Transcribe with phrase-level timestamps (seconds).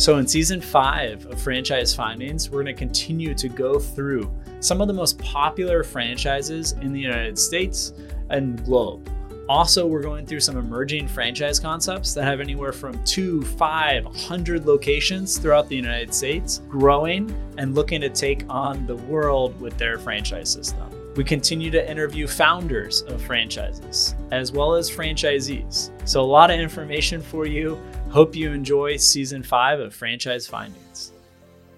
[0.00, 4.80] So, in season five of Franchise Findings, we're going to continue to go through some
[4.80, 7.92] of the most popular franchises in the United States
[8.30, 9.10] and globe.
[9.46, 14.64] Also, we're going through some emerging franchise concepts that have anywhere from two, five, hundred
[14.64, 19.98] locations throughout the United States, growing and looking to take on the world with their
[19.98, 20.88] franchise system.
[21.14, 25.90] We continue to interview founders of franchises as well as franchisees.
[26.08, 27.78] So, a lot of information for you.
[28.10, 31.12] Hope you enjoy season five of Franchise Findings.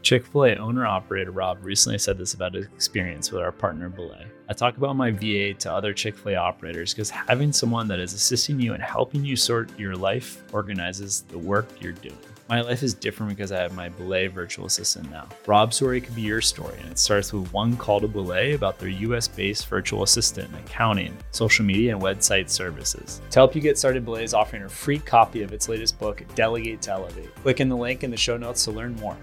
[0.01, 3.91] Chick fil A owner operator Rob recently said this about his experience with our partner
[3.91, 4.25] Belay.
[4.49, 8.01] I talk about my VA to other Chick fil A operators because having someone that
[8.01, 12.17] is assisting you and helping you sort your life organizes the work you're doing.
[12.53, 15.27] My life is different because I have my Belay virtual assistant now.
[15.47, 18.79] Rob's story could be your story, and it starts with one call to Belay about
[18.79, 23.23] their US based virtual assistant in accounting, social media, and website services.
[23.31, 26.23] To help you get started, Belay is offering a free copy of its latest book,
[26.35, 27.35] Delegate to Elevate.
[27.37, 29.17] Click in the link in the show notes to learn more.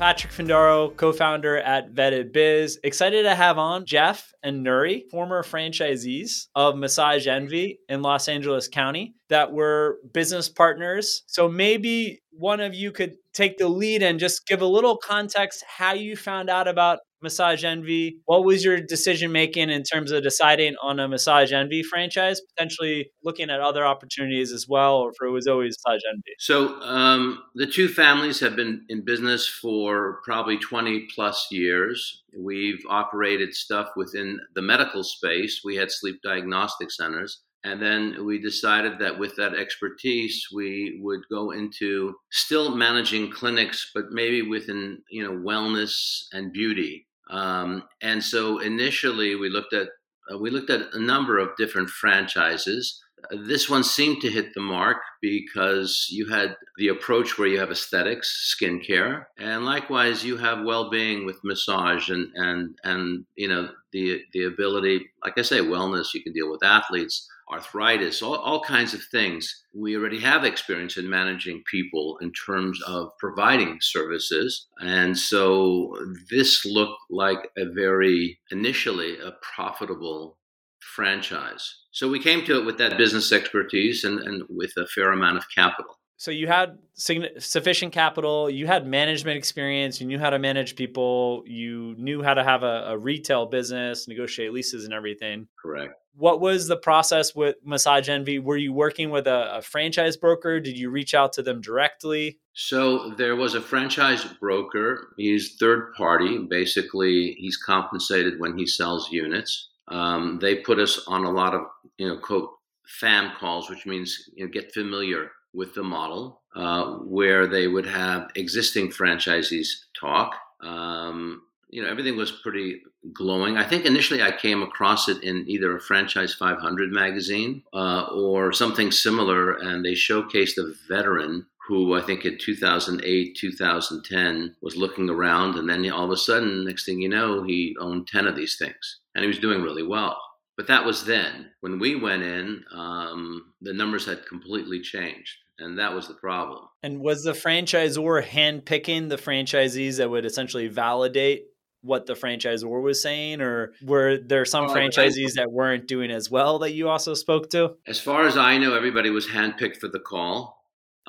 [0.00, 2.80] Patrick Findaro, co-founder at Vetted Biz.
[2.82, 8.66] Excited to have on Jeff and Nuri, former franchisees of Massage Envy in Los Angeles
[8.66, 11.22] County that were business partners.
[11.26, 15.62] So maybe one of you could take the lead and just give a little context
[15.68, 18.20] how you found out about Massage Envy.
[18.24, 23.10] What was your decision making in terms of deciding on a Massage Envy franchise, potentially
[23.24, 26.34] looking at other opportunities as well, or if it was always Massage Envy?
[26.38, 32.22] So um, the two families have been in business for probably 20 plus years.
[32.36, 35.60] We've operated stuff within the medical space.
[35.64, 37.42] We had sleep diagnostic centers.
[37.62, 43.90] And then we decided that with that expertise, we would go into still managing clinics,
[43.94, 47.06] but maybe within you know wellness and beauty.
[47.30, 49.88] Um, and so initially, we looked at
[50.32, 53.02] uh, we looked at a number of different franchises.
[53.30, 57.70] This one seemed to hit the mark because you had the approach where you have
[57.70, 64.22] aesthetics, skincare, and likewise you have well-being with massage and and and you know the
[64.32, 66.14] the ability, like I say, wellness.
[66.14, 69.64] You can deal with athletes arthritis, all, all kinds of things.
[69.74, 74.66] We already have experience in managing people in terms of providing services.
[74.80, 75.96] And so
[76.30, 80.38] this looked like a very, initially, a profitable
[80.80, 81.76] franchise.
[81.92, 85.38] So we came to it with that business expertise and, and with a fair amount
[85.38, 85.98] of capital.
[86.20, 91.42] So you had sufficient capital you had management experience you knew how to manage people
[91.46, 95.48] you knew how to have a, a, retail business negotiate leases and everything.
[95.62, 95.94] Correct.
[96.14, 100.60] What was the process with massage envy were you working with a, a franchise broker?
[100.60, 102.38] Did you reach out to them directly?
[102.52, 105.14] So there was a franchise broker.
[105.16, 106.36] He's third party.
[106.36, 111.62] Basically he's compensated when he sells units um, they put us on a lot of
[111.98, 112.50] you know quote
[112.86, 117.86] fam calls which means you know, get familiar with the model uh, where they would
[117.86, 119.68] have existing franchisees
[119.98, 120.34] talk.
[120.60, 123.56] Um, you know, everything was pretty glowing.
[123.56, 128.52] I think initially I came across it in either a Franchise 500 magazine uh, or
[128.52, 135.08] something similar, and they showcased a veteran who I think in 2008, 2010 was looking
[135.08, 138.34] around, and then all of a sudden, next thing you know, he owned 10 of
[138.34, 140.20] these things, and he was doing really well.
[140.56, 141.52] But that was then.
[141.60, 145.38] When we went in, um, the numbers had completely changed.
[145.58, 146.64] And that was the problem.
[146.82, 151.44] And was the franchisor handpicking the franchisees that would essentially validate
[151.82, 156.30] what the franchisor was saying, or were there some oh, franchisees that weren't doing as
[156.30, 157.76] well that you also spoke to?
[157.86, 160.59] As far as I know, everybody was handpicked for the call.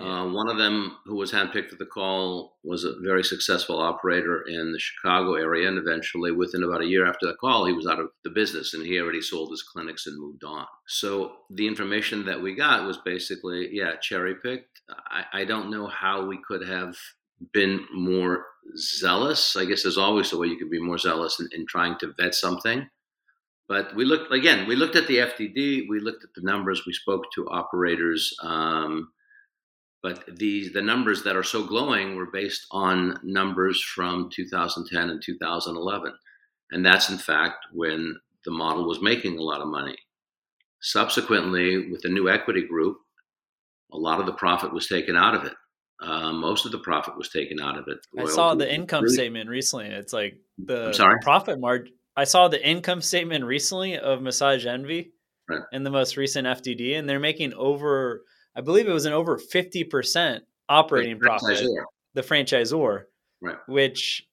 [0.01, 4.41] Uh, one of them who was handpicked for the call was a very successful operator
[4.47, 7.87] in the Chicago area, and eventually, within about a year after the call, he was
[7.87, 10.65] out of the business and he already sold his clinics and moved on.
[10.87, 14.81] So the information that we got was basically, yeah, cherry picked.
[14.89, 16.95] I, I don't know how we could have
[17.53, 18.45] been more
[18.77, 19.55] zealous.
[19.55, 22.13] I guess there's always a way you can be more zealous in, in trying to
[22.17, 22.87] vet something.
[23.67, 24.67] But we looked again.
[24.67, 25.87] We looked at the FDD.
[25.89, 26.83] We looked at the numbers.
[26.85, 28.35] We spoke to operators.
[28.43, 29.11] Um,
[30.01, 35.21] but these the numbers that are so glowing were based on numbers from 2010 and
[35.21, 36.13] 2011
[36.71, 38.15] and that's in fact when
[38.45, 39.95] the model was making a lot of money.
[40.81, 42.97] Subsequently with the new equity group
[43.93, 45.53] a lot of the profit was taken out of it.
[46.01, 47.99] Uh, most of the profit was taken out of it.
[48.17, 53.01] I saw the income statement recently it's like the profit margin i saw the income
[53.01, 55.11] statement recently of massage envy
[55.49, 55.61] right.
[55.71, 58.23] in the most recent fdd and they're making over
[58.55, 61.67] I believe it was an over 50% operating the profit,
[62.13, 63.03] the franchisor,
[63.41, 63.57] right.
[63.67, 64.27] which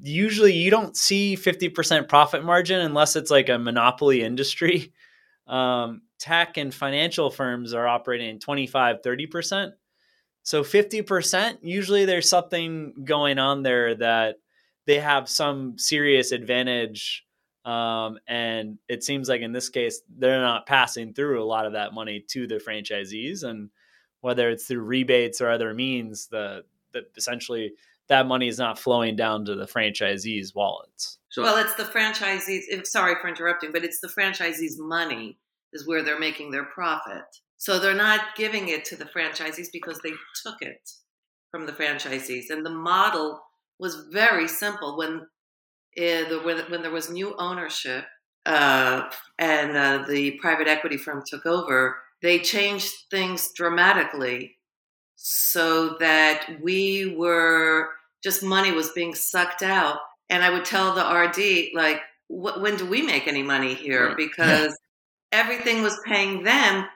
[0.00, 4.92] usually you don't see 50% profit margin unless it's like a monopoly industry.
[5.44, 9.72] Um, tech and financial firms are operating 25, 30%.
[10.44, 14.36] So 50%, usually there's something going on there that
[14.86, 17.24] they have some serious advantage.
[17.64, 21.74] Um, and it seems like in this case, they're not passing through a lot of
[21.74, 23.44] that money to the franchisees.
[23.44, 23.70] And
[24.20, 27.72] whether it's through rebates or other means, the, the essentially
[28.08, 31.18] that money is not flowing down to the franchisees' wallets.
[31.30, 32.62] So, well, it's the franchisees.
[32.68, 35.38] If, sorry for interrupting, but it's the franchisees' money
[35.72, 37.24] is where they're making their profit.
[37.56, 40.12] So they're not giving it to the franchisees because they
[40.44, 40.90] took it
[41.50, 42.50] from the franchisees.
[42.50, 43.40] And the model
[43.78, 44.98] was very simple.
[44.98, 45.26] When the,
[45.96, 48.04] when, when there was new ownership
[48.46, 49.08] uh,
[49.38, 54.56] and uh, the private equity firm took over, they changed things dramatically
[55.16, 57.90] so that we were
[58.22, 59.98] just money was being sucked out.
[60.30, 64.14] And I would tell the RD, like, when do we make any money here?
[64.16, 64.76] Because
[65.30, 66.86] everything was paying them.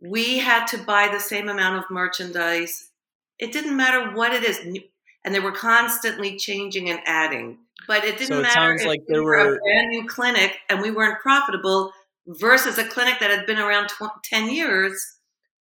[0.00, 2.90] We had to buy the same amount of merchandise.
[3.38, 4.60] It didn't matter what it is.
[5.24, 7.58] And they were constantly changing and adding.
[7.86, 9.24] But it didn't so it matter if like we were...
[9.24, 11.92] were a brand new clinic and we weren't profitable
[12.26, 15.00] versus a clinic that had been around tw- 10 years.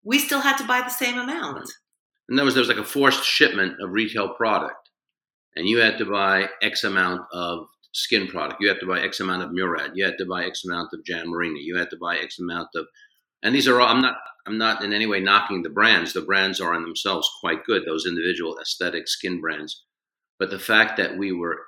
[0.04, 1.70] We still had to buy the same amount.
[2.28, 4.90] And there was, there was like a forced shipment of retail product.
[5.56, 8.62] And you had to buy X amount of skin product.
[8.62, 9.92] You had to buy X amount of Murad.
[9.96, 11.62] You had to buy X amount of Jan Marini.
[11.62, 12.86] You had to buy X amount of,
[13.42, 13.88] and these are all.
[13.88, 14.18] I'm not.
[14.46, 16.14] I'm not in any way knocking the brands.
[16.14, 17.84] The brands are in themselves quite good.
[17.86, 19.84] Those individual aesthetic skin brands,
[20.38, 21.62] but the fact that we were,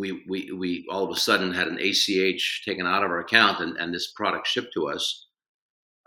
[0.00, 3.60] we we we all of a sudden had an ACH taken out of our account
[3.60, 5.26] and and this product shipped to us,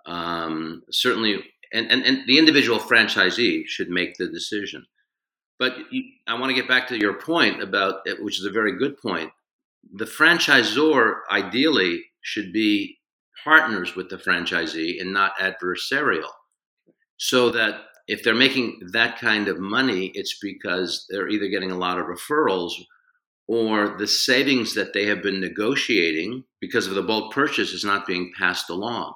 [0.05, 1.43] um, certainly.
[1.75, 4.85] And, and, and the individual franchisee should make the decision.
[5.57, 8.77] But you, I want to get back to your point about, which is a very
[8.77, 9.31] good point
[9.91, 12.99] the franchisor ideally should be
[13.43, 16.29] partners with the franchisee and not adversarial.
[17.17, 21.77] So that if they're making that kind of money, it's because they're either getting a
[21.77, 22.71] lot of referrals
[23.47, 28.07] or the savings that they have been negotiating because of the bulk purchase is not
[28.07, 29.13] being passed along.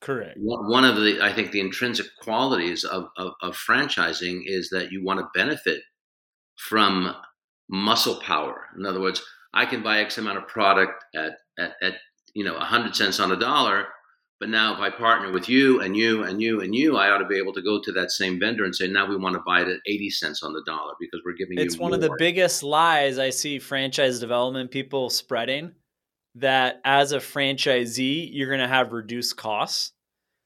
[0.00, 0.36] Correct.
[0.40, 5.02] One of the, I think, the intrinsic qualities of, of, of franchising is that you
[5.02, 5.80] want to benefit
[6.58, 7.14] from
[7.68, 8.66] muscle power.
[8.76, 9.22] In other words,
[9.54, 11.94] I can buy X amount of product at, at, at
[12.34, 13.86] you know, 100 cents on a dollar.
[14.42, 17.18] But now if I partner with you and you and you and you, I ought
[17.18, 19.42] to be able to go to that same vendor and say, now we want to
[19.46, 21.92] buy it at 80 cents on the dollar because we're giving it's you It's one
[21.92, 21.94] more.
[21.94, 25.70] of the biggest lies I see franchise development people spreading
[26.34, 29.92] that as a franchisee, you're going to have reduced costs.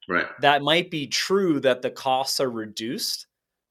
[0.06, 0.26] Right.
[0.42, 3.26] That might be true that the costs are reduced,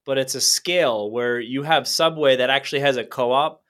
[0.08, 3.62] but it's a scale where you have Subway that actually has a co op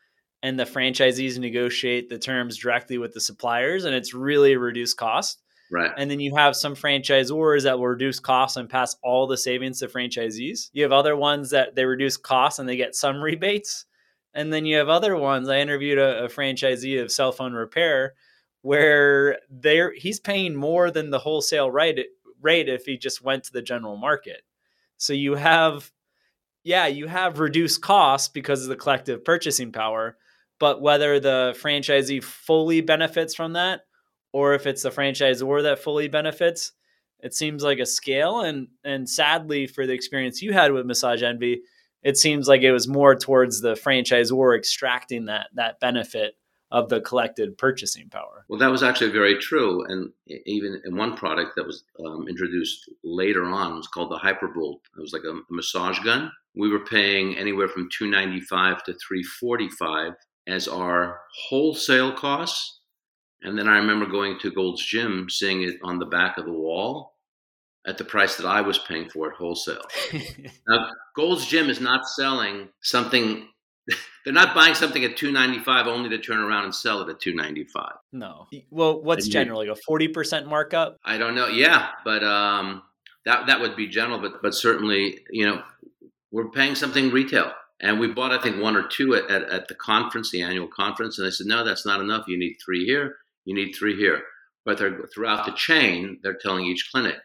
[0.41, 4.95] and the franchisees negotiate the terms directly with the suppliers and it's really a reduced
[4.95, 5.41] cost.
[5.75, 5.91] Right.
[5.97, 9.79] And then you have some franchisors that will reduce costs and pass all the savings
[9.79, 10.69] to franchisees.
[10.71, 13.85] You have other ones that they reduce costs and they get some rebates.
[14.33, 15.49] And then you have other ones.
[15.49, 18.13] I interviewed a, a franchisee of cell phone repair
[18.61, 21.99] where they're he's paying more than the wholesale rate
[22.41, 24.43] rate if he just went to the general market.
[24.95, 25.91] So you have
[26.63, 30.15] yeah, you have reduced costs because of the collective purchasing power,
[30.57, 33.81] but whether the franchisee fully benefits from that
[34.35, 36.73] or if it's the franchisor that fully benefits,
[37.21, 38.41] it seems like a scale.
[38.41, 41.61] And and sadly, for the experience you had with Massage Envy,
[42.03, 46.33] it seems like it was more towards the franchisor extracting that that benefit
[46.69, 48.43] of the collected purchasing power.
[48.49, 50.11] Well, that was actually very true, and
[50.45, 54.81] even in one product that was um, introduced later on was called the Hypervolt.
[54.97, 56.29] It was like a massage gun.
[56.57, 60.11] We were paying anywhere from two ninety five to three forty five
[60.45, 62.81] as our wholesale costs.
[63.41, 66.51] And then I remember going to Gold's Gym, seeing it on the back of the
[66.51, 67.15] wall
[67.85, 69.83] at the price that I was paying for it wholesale.
[70.67, 73.47] now, Gold's Gym is not selling something.
[74.25, 77.09] They're not buying something at two ninety five only to turn around and sell it
[77.09, 77.93] at two ninety five.
[78.11, 78.47] No.
[78.71, 80.97] Well, what's generally a forty percent markup?
[81.05, 81.47] I don't know.
[81.47, 82.81] Yeah, but um,
[83.25, 84.19] that that would be general.
[84.19, 85.61] But but certainly, you know,
[86.31, 87.51] we're paying something retail.
[87.81, 90.67] And we bought, I think, one or two at, at, at, the conference, the annual
[90.67, 91.19] conference.
[91.19, 92.25] And they said, no, that's not enough.
[92.25, 93.17] You need three here.
[93.45, 94.21] You need three here.
[94.65, 97.17] But they're, throughout the chain, they're telling each clinic,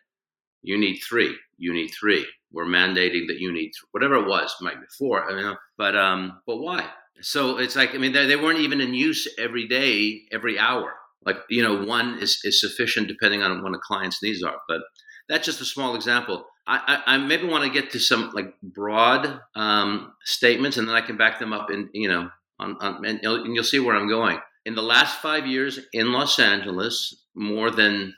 [0.63, 1.35] you need three.
[1.57, 2.27] You need three.
[2.53, 5.31] We're mandating that you need whatever it was, might be four.
[5.31, 6.87] I mean, but um, but why?
[7.23, 10.95] So it's like I mean, they, they weren't even in use every day, every hour.
[11.25, 14.57] Like you know, one is is sufficient depending on what a client's needs are.
[14.69, 14.81] But
[15.29, 16.45] that's just a small example.
[16.67, 21.01] I, I, maybe want to get to some like broad um, statements, and then I
[21.01, 23.97] can back them up in you know on, on and, you'll, and you'll see where
[23.97, 24.39] I'm going.
[24.65, 28.15] In the last five years in Los Angeles, more than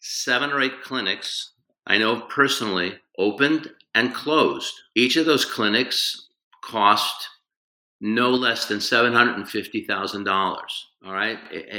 [0.00, 1.52] seven or eight clinics
[1.86, 4.74] I know personally opened and closed.
[4.94, 6.28] Each of those clinics
[6.62, 7.28] cost
[8.00, 10.26] no less than $750,000.
[11.06, 11.38] All right.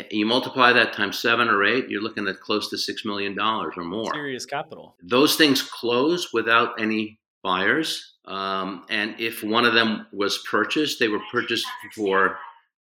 [0.09, 3.71] You multiply that times seven or eight, you're looking at close to $6 million or
[3.83, 4.13] more.
[4.13, 4.95] Serious capital.
[5.03, 8.13] Those things close without any buyers.
[8.25, 12.39] Um, and if one of them was purchased, they were purchased for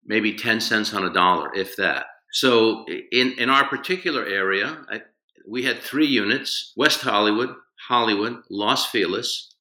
[0.05, 2.07] maybe 10 cents on a dollar, if that.
[2.33, 5.03] So in, in our particular area, I,
[5.49, 7.55] we had three units West Hollywood,
[7.89, 9.55] Hollywood, Los Feliz.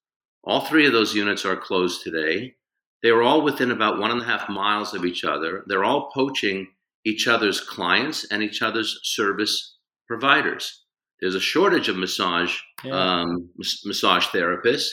[0.44, 2.56] All three of those units are closed today.
[3.03, 5.63] They were all within about one and a half miles of each other.
[5.67, 6.67] They're all poaching
[7.06, 9.77] each other's clients and each other's service
[10.08, 10.84] providers.
[11.20, 13.22] There's a shortage of massage yeah.
[13.22, 13.50] um,
[13.86, 14.89] massage therapists,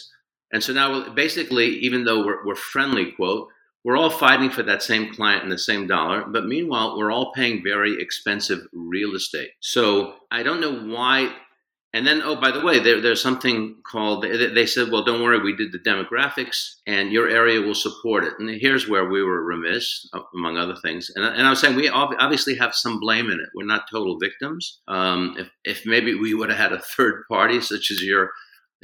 [0.53, 3.49] and so now basically, even though we're, we're friendly, quote,
[3.85, 7.33] we're all fighting for that same client and the same dollar, but meanwhile, we're all
[7.33, 9.51] paying very expensive real estate.
[9.61, 11.35] So I don't know why
[11.95, 15.39] and then, oh, by the way, there, there's something called, they said, well, don't worry,
[15.39, 18.33] we did the demographics and your area will support it.
[18.41, 21.13] And here's where we were remiss, among other things.
[21.15, 23.49] And, and I was saying, we obviously have some blame in it.
[23.55, 24.81] We're not total victims.
[24.89, 28.31] Um, if, if maybe we would have had a third party, such as your,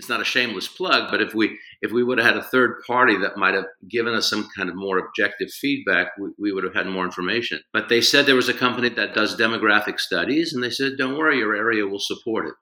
[0.00, 2.80] it's not a shameless plug, but if we if we would have had a third
[2.86, 6.64] party that might have given us some kind of more objective feedback, we, we, would
[6.64, 7.60] have had more information.
[7.74, 11.18] But they said there was a company that does demographic studies, and they said, "Don't
[11.18, 12.54] worry, your area will support it."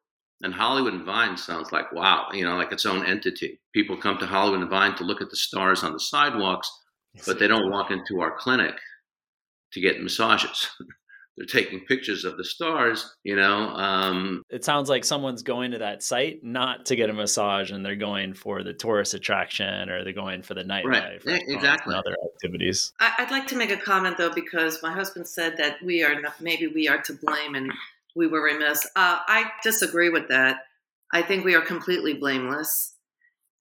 [0.43, 3.61] And Hollywood and Vine sounds like wow, you know, like its own entity.
[3.73, 6.69] People come to Hollywood and Vine to look at the stars on the sidewalks,
[7.25, 8.75] but they don't walk into our clinic
[9.75, 10.69] to get massages.
[11.39, 13.69] They're taking pictures of the stars, you know.
[13.69, 17.87] Um, it sounds like someone's going to that site not to get a massage, and
[17.87, 21.45] they're going for the tourist attraction, or they're going for the nightlife, right?
[21.47, 22.93] exactly, other activities.
[22.99, 26.41] I'd like to make a comment though, because my husband said that we are not,
[26.41, 27.73] maybe we are to blame, and
[28.17, 28.85] we were remiss.
[28.97, 30.63] Uh, I disagree with that.
[31.13, 32.97] I think we are completely blameless.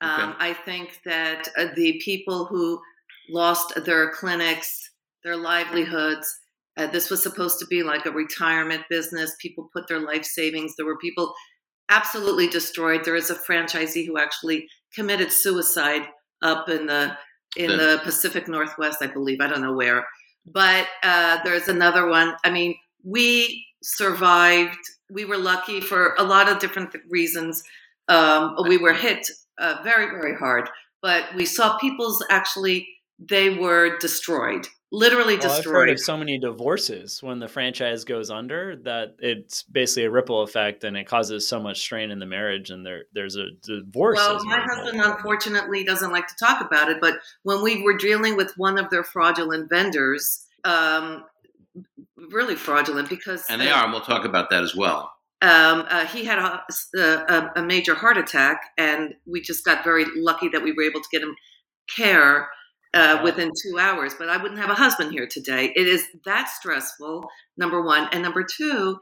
[0.02, 2.82] Um, I think that uh, the people who
[3.30, 4.90] lost their clinics,
[5.24, 6.40] their livelihoods,
[6.78, 9.36] uh, this was supposed to be like a retirement business.
[9.42, 10.76] People put their life savings.
[10.76, 11.34] There were people
[11.90, 13.04] absolutely destroyed.
[13.04, 16.04] There is a franchisee who actually committed suicide
[16.42, 17.18] up in the
[17.56, 19.40] in the, the Pacific Northwest, I believe.
[19.42, 20.06] I don't know where,
[20.46, 22.36] but uh, there's another one.
[22.44, 24.78] I mean, we survived.
[25.10, 27.64] We were lucky for a lot of different reasons.
[28.10, 30.70] Um, we were hit uh, very, very hard,
[31.02, 35.68] but we saw people's actually, they were destroyed literally well, destroyed.
[35.68, 40.12] I've heard of so many divorces when the franchise goes under that it's basically a
[40.12, 43.48] ripple effect and it causes so much strain in the marriage and there there's a
[43.64, 44.18] divorce.
[44.18, 48.38] Well, my husband unfortunately doesn't like to talk about it, but when we were dealing
[48.38, 51.26] with one of their fraudulent vendors, um,
[52.32, 55.86] really fraudulent because and they uh, are and we'll talk about that as well um,
[55.90, 56.64] uh, he had a,
[56.98, 61.00] a, a, major heart attack and we just got very lucky that we were able
[61.00, 61.36] to get him
[61.96, 62.50] care
[62.94, 65.72] uh, within two hours but i wouldn't have a husband here today.
[65.76, 68.98] It is that stressful number one and number two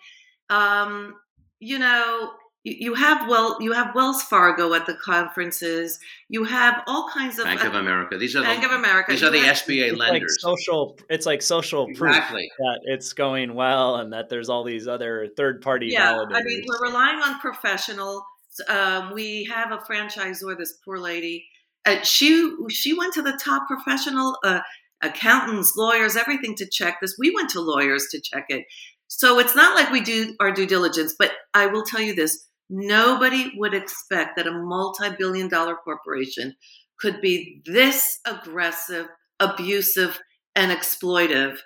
[0.49, 1.15] um,
[1.59, 2.31] you know
[2.65, 5.99] you have well you have wells fargo at the conferences.
[6.29, 8.17] You have all kinds of bank of america.
[8.17, 9.11] These are bank the, of america.
[9.11, 12.49] these are the sba it's lenders like social it's like social exactly.
[12.57, 16.35] proof that it's going well and that there's all these other third party yeah validators.
[16.35, 18.25] i mean we're relying on professional
[18.69, 21.45] um, we have a franchisor this poor lady
[21.85, 24.61] uh, she she went to the top professional uh,
[25.01, 28.65] accountants lawyers everything to check this we went to lawyers to check it
[29.07, 32.45] so it's not like we do our due diligence but i will tell you this
[32.69, 36.55] Nobody would expect that a multi billion dollar corporation
[36.99, 39.07] could be this aggressive,
[39.39, 40.19] abusive,
[40.55, 41.59] and exploitive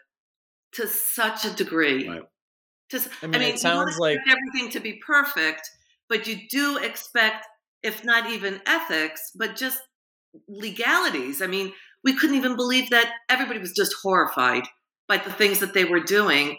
[0.74, 2.10] to such a degree.
[2.10, 2.24] Right.
[2.90, 5.70] To, I mean, I mean it sounds like everything to be perfect,
[6.10, 7.46] but you do expect,
[7.82, 9.80] if not even ethics, but just
[10.48, 11.42] legalities.
[11.42, 14.64] I mean, we couldn't even believe that everybody was just horrified
[15.08, 16.58] by the things that they were doing.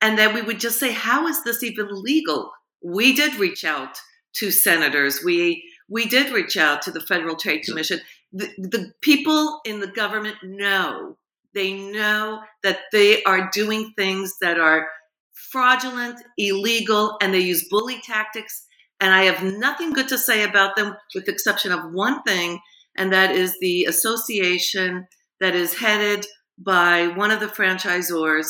[0.00, 2.50] And then we would just say, How is this even legal?
[2.82, 3.98] we did reach out
[4.34, 5.22] to senators.
[5.24, 8.00] We we did reach out to the Federal Trade Commission.
[8.32, 11.16] The, the people in the government know
[11.52, 14.86] they know that they are doing things that are
[15.32, 18.66] fraudulent, illegal, and they use bully tactics.
[19.00, 22.60] And I have nothing good to say about them, with the exception of one thing,
[22.96, 25.06] and that is the association
[25.40, 26.26] that is headed
[26.58, 28.46] by one of the franchisors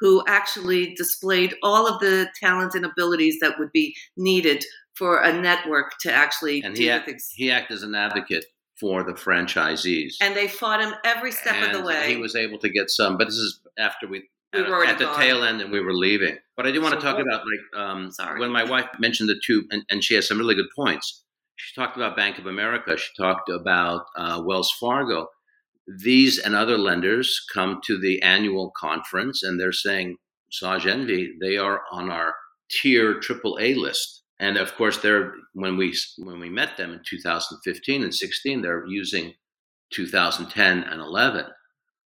[0.00, 5.32] who actually displayed all of the talent and abilities that would be needed for a
[5.32, 8.44] network to actually and he, act, he acted as an advocate
[8.80, 10.14] for the franchisees.
[10.20, 12.08] And they fought him every step and of the way.
[12.08, 15.04] He was able to get some, but this is after we, we were at, the
[15.04, 15.18] gone.
[15.18, 16.36] tail end and we were leaving.
[16.56, 18.40] But I do want so to talk what, about like um, Sorry.
[18.40, 21.22] when my wife mentioned the two, and, and she has some really good points.
[21.64, 22.96] She talked about Bank of America.
[22.96, 25.28] She talked about uh, Wells Fargo.
[25.86, 30.16] These and other lenders come to the annual conference and they're saying,
[30.48, 32.34] Massage Envy, they are on our
[32.68, 34.24] tier AAA list.
[34.40, 38.84] And of course, they're when we when we met them in 2015 and 16, they're
[38.88, 39.32] using
[39.92, 41.46] 2010 and 11.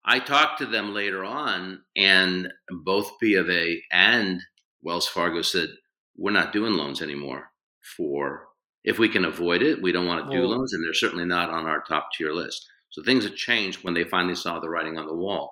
[0.03, 2.51] I talked to them later on, and
[2.83, 4.41] both B of A and
[4.81, 5.69] Wells Fargo said,
[6.17, 7.49] We're not doing loans anymore
[7.95, 8.46] for
[8.87, 11.25] if we can avoid it, we don't want to do well, loans, and they're certainly
[11.25, 12.65] not on our top tier list.
[12.89, 15.51] So things have changed when they finally saw the writing on the wall.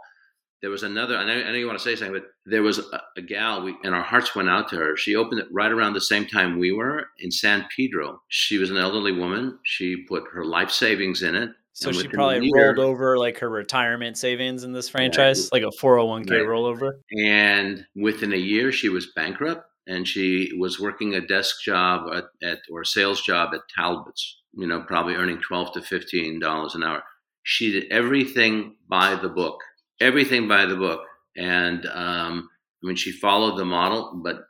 [0.62, 2.80] There was another, I know, I know you want to say something, but there was
[2.80, 4.96] a, a gal, we, and our hearts went out to her.
[4.96, 8.22] She opened it right around the same time we were in San Pedro.
[8.30, 9.60] She was an elderly woman.
[9.64, 11.50] She put her life savings in it.
[11.74, 15.62] So she probably year, rolled over like her retirement savings in this franchise, right.
[15.62, 16.48] like a 401k right.
[16.48, 16.94] rollover.
[17.22, 22.26] And within a year, she was bankrupt and she was working a desk job at,
[22.42, 26.84] at or a sales job at Talbot's, you know, probably earning 12 to $15 an
[26.84, 27.04] hour.
[27.44, 29.60] She did everything by the book,
[30.00, 31.02] everything by the book.
[31.38, 32.50] And um,
[32.84, 34.46] I mean, she followed the model, but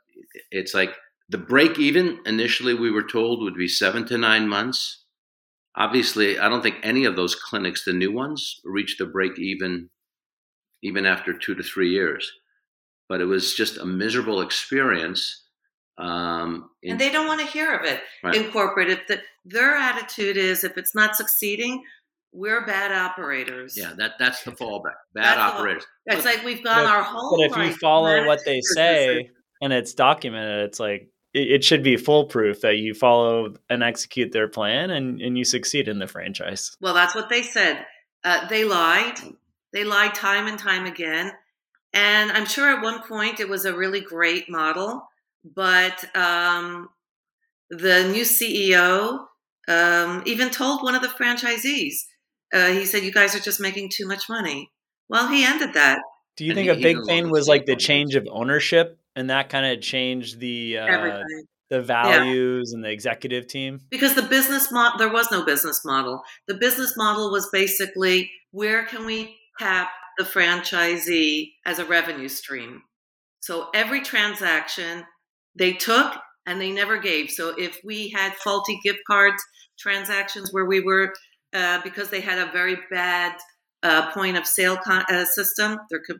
[0.50, 0.94] it's like
[1.28, 5.04] the break even initially we were told would be seven to nine months
[5.76, 9.90] obviously, I don't think any of those clinics, the new ones, reached the break even
[10.82, 12.30] even after two to three years.
[13.08, 15.42] But it was just a miserable experience.
[15.98, 18.34] Um, in, and they don't want to hear of it right.
[18.34, 18.90] in corporate.
[18.90, 21.82] If the, their attitude is, if it's not succeeding,
[22.32, 23.76] we're bad operators.
[23.76, 24.96] Yeah, that that's the fallback.
[25.14, 25.86] Bad that's operators.
[26.06, 27.36] it's like we've gone our whole.
[27.36, 29.30] But if you follow what they say
[29.62, 34.48] and it's documented, it's like it, should be foolproof that you follow and execute their
[34.48, 36.76] plan and, and you succeed in the franchise.
[36.80, 37.84] Well, that's what they said.
[38.24, 39.18] Uh, they lied.
[39.72, 41.32] They lied time and time again.
[41.96, 45.08] And I'm sure at one point it was a really great model,
[45.42, 46.90] but um,
[47.70, 49.24] the new CEO
[49.66, 51.94] um, even told one of the franchisees,
[52.52, 54.70] uh, he said, You guys are just making too much money.
[55.08, 56.00] Well, he ended that.
[56.36, 59.48] Do you and think a big thing was like the change of ownership and that
[59.48, 61.22] kind of changed the uh,
[61.70, 62.76] the values yeah.
[62.76, 66.94] and the executive team because the business model there was no business model the business
[66.96, 72.82] model was basically where can we tap the franchisee as a revenue stream
[73.40, 75.04] so every transaction
[75.54, 76.14] they took
[76.46, 79.42] and they never gave so if we had faulty gift cards
[79.78, 81.12] transactions where we were
[81.54, 83.36] uh, because they had a very bad
[83.82, 86.18] uh, point of sale con- uh, system there could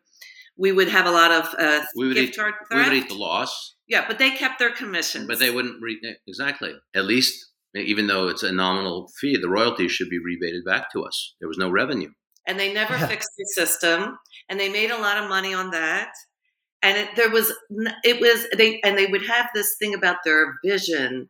[0.57, 2.75] we would have a lot of uh, we would gift eat, card theft.
[2.75, 3.75] We would eat the loss.
[3.89, 5.27] Yeah, but they kept their commission.
[5.27, 6.73] But they wouldn't re- exactly.
[6.95, 11.05] At least, even though it's a nominal fee, the royalties should be rebated back to
[11.05, 11.35] us.
[11.41, 12.11] There was no revenue,
[12.47, 16.13] and they never fixed the system, and they made a lot of money on that.
[16.83, 17.53] And it, there was,
[18.05, 21.29] it was they, and they would have this thing about their vision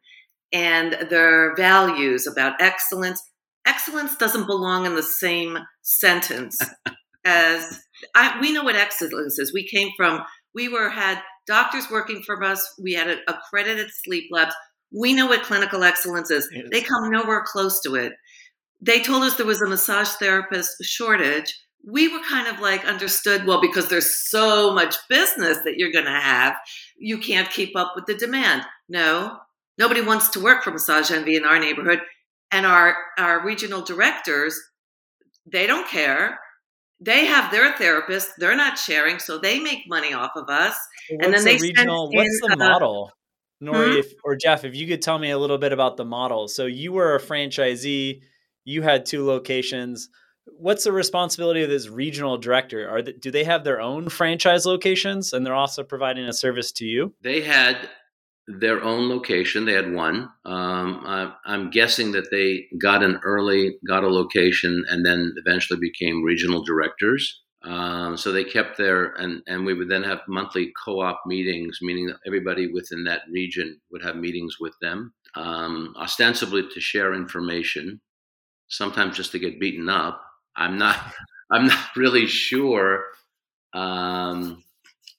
[0.53, 3.23] and their values about excellence.
[3.67, 6.59] Excellence doesn't belong in the same sentence
[7.25, 7.81] as
[8.15, 9.53] I, we know what excellence is.
[9.53, 10.23] We came from,
[10.55, 12.75] we were had doctors working for us.
[12.81, 14.55] We had a, accredited sleep labs.
[14.93, 16.49] We know what clinical excellence is.
[16.71, 18.13] They come nowhere close to it.
[18.81, 21.59] They told us there was a massage therapist shortage.
[21.85, 26.05] We were kind of like understood, well, because there's so much business that you're going
[26.05, 26.57] to have,
[26.99, 28.63] you can't keep up with the demand.
[28.89, 29.39] No,
[29.79, 32.01] nobody wants to work for Massage Envy in our neighborhood.
[32.51, 34.61] And our, our regional directors,
[35.51, 36.39] they don't care
[36.99, 40.75] they have their therapist they're not sharing so they make money off of us
[41.11, 43.13] and then they the regional what's the uh, model
[43.63, 43.99] Nori, hmm?
[43.99, 46.49] if, or Jeff, if you could tell me a little bit about the model.
[46.49, 48.21] So you were a franchisee,
[48.67, 50.11] you had two locations.
[50.59, 52.89] What's the responsibility of this regional director?
[52.89, 56.73] Are they, do they have their own franchise locations, and they're also providing a service
[56.73, 57.15] to you?
[57.23, 57.89] They had
[58.49, 59.65] their own location.
[59.65, 60.29] They had one.
[60.45, 65.81] Um, I, I'm guessing that they got an early, got a location, and then eventually
[65.81, 67.43] became regional directors.
[67.63, 71.79] Um, so they kept their, and, and we would then have monthly co op meetings,
[71.83, 77.13] meaning that everybody within that region would have meetings with them, um, ostensibly to share
[77.15, 78.01] information,
[78.69, 80.23] sometimes just to get beaten up.
[80.57, 80.99] I'm not,
[81.51, 83.05] I'm not really sure.
[83.73, 84.63] Um,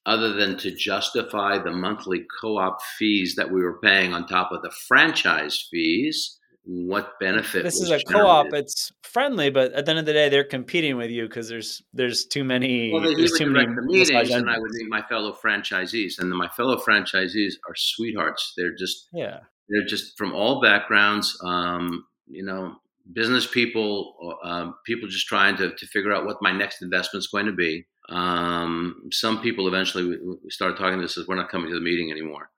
[0.08, 4.62] other than to justify the monthly co-op fees that we were paying on top of
[4.62, 8.08] the franchise fees what benefit this is a generated?
[8.14, 11.48] co-op it's friendly but at the end of the day they're competing with you because
[11.48, 15.02] there's there's too many well, there's too many the meetings and i would meet my
[15.04, 20.62] fellow franchisees and my fellow franchisees are sweethearts they're just yeah they're just from all
[20.62, 22.76] backgrounds um, you know
[23.14, 27.28] business people um, people just trying to, to figure out what my next investment is
[27.28, 31.70] going to be um, some people eventually we, started talking to as we're not coming
[31.70, 32.50] to the meeting anymore.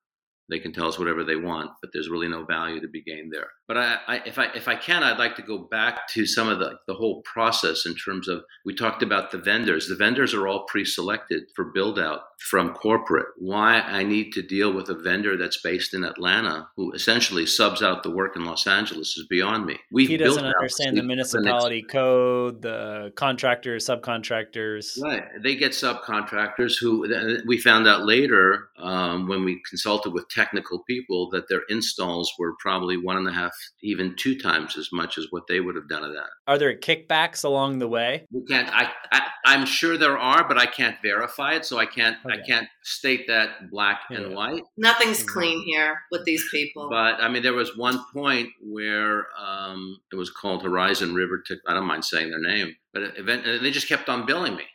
[0.49, 3.31] They can tell us whatever they want, but there's really no value to be gained
[3.31, 3.47] there.
[3.67, 6.49] But I, I, if I if I can, I'd like to go back to some
[6.49, 9.87] of the the whole process in terms of we talked about the vendors.
[9.87, 13.27] The vendors are all pre-selected for build out from corporate.
[13.37, 17.83] Why I need to deal with a vendor that's based in Atlanta who essentially subs
[17.83, 19.77] out the work in Los Angeles is beyond me.
[19.91, 25.01] We he doesn't understand the municipality code, the contractors, subcontractors.
[25.01, 27.07] Right, they get subcontractors who
[27.45, 32.55] we found out later um, when we consulted with technical people that their installs were
[32.59, 33.51] probably one and a half,
[33.83, 36.29] even two times as much as what they would have done of that.
[36.47, 38.25] Are there kickbacks along the way?
[38.31, 38.69] We can't.
[38.71, 42.17] I, I am sure there are, but I can't verify it, so I can't.
[42.25, 42.39] Okay.
[42.39, 44.19] I can't state that black yeah.
[44.19, 44.63] and white.
[44.77, 45.39] Nothing's mm-hmm.
[45.39, 46.87] clean here with these people.
[46.89, 51.43] But I mean, there was one point where um, it was called Horizon River.
[51.67, 54.65] I don't mind saying their name, but event, they just kept on billing me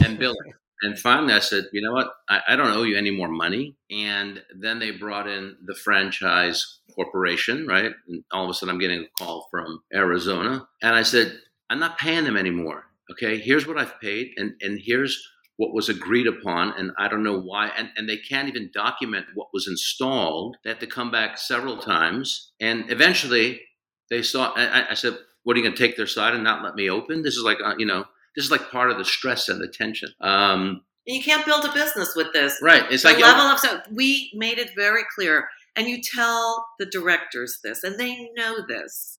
[0.00, 0.52] and billing.
[0.82, 2.08] And finally, I said, you know what?
[2.28, 3.76] I, I, don't owe you any more money.
[3.90, 7.92] And then they brought in the franchise corporation, right?
[8.08, 10.66] And all of a sudden, I'm getting a call from Arizona.
[10.82, 11.38] And I said,
[11.70, 12.84] I'm not paying them anymore.
[13.12, 15.22] Okay, here's what I've paid, and, and here's
[15.56, 16.72] what was agreed upon.
[16.78, 17.70] And I don't know why.
[17.76, 20.56] And, and they can't even document what was installed.
[20.64, 22.52] They had to come back several times.
[22.60, 23.60] And eventually,
[24.10, 26.64] they saw, I, I said, what are you going to take their side and not
[26.64, 27.22] let me open?
[27.22, 29.68] This is like, uh, you know, this is like part of the stress and the
[29.68, 30.10] tension.
[30.20, 32.58] Um, you can't build a business with this.
[32.62, 32.84] Right.
[32.90, 36.86] It's the like level of so we made it very clear, and you tell the
[36.86, 39.18] directors this, and they know this.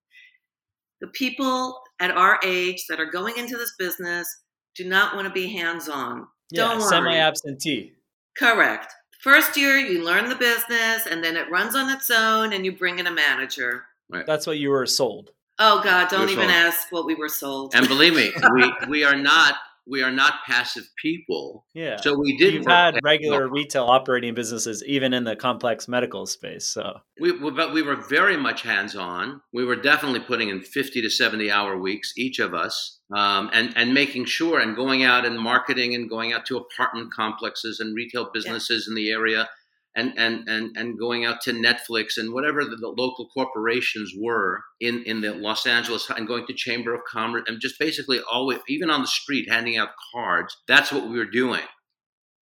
[1.02, 4.28] The people at our age that are going into this business
[4.76, 6.28] do not want to be hands-on.
[6.50, 7.94] Yeah, Don't semi-absentee.
[8.38, 8.94] Correct.
[9.20, 12.72] First year, you learn the business, and then it runs on its own, and you
[12.72, 13.86] bring in a manager.
[14.10, 14.26] Right.
[14.26, 15.32] That's what you were sold.
[15.66, 16.52] Oh God, don't even sold.
[16.52, 17.74] ask what we were sold.
[17.74, 21.66] And believe me, we, we are not we are not passive people.
[21.74, 21.98] Yeah.
[21.98, 22.54] So we did.
[22.54, 26.66] You've had regular retail operating businesses, even in the complex medical space.
[26.66, 29.42] So we, but we were very much hands on.
[29.54, 33.74] We were definitely putting in fifty to seventy hour weeks, each of us, um, and
[33.78, 37.96] and making sure and going out and marketing and going out to apartment complexes and
[37.96, 38.92] retail businesses yeah.
[38.92, 39.50] in the area
[39.96, 44.64] and and and and going out to Netflix and whatever the, the, local corporations were
[44.80, 48.60] in in the Los Angeles and going to Chamber of Commerce and just basically always
[48.68, 50.56] even on the street handing out cards.
[50.68, 51.62] That's what we were doing.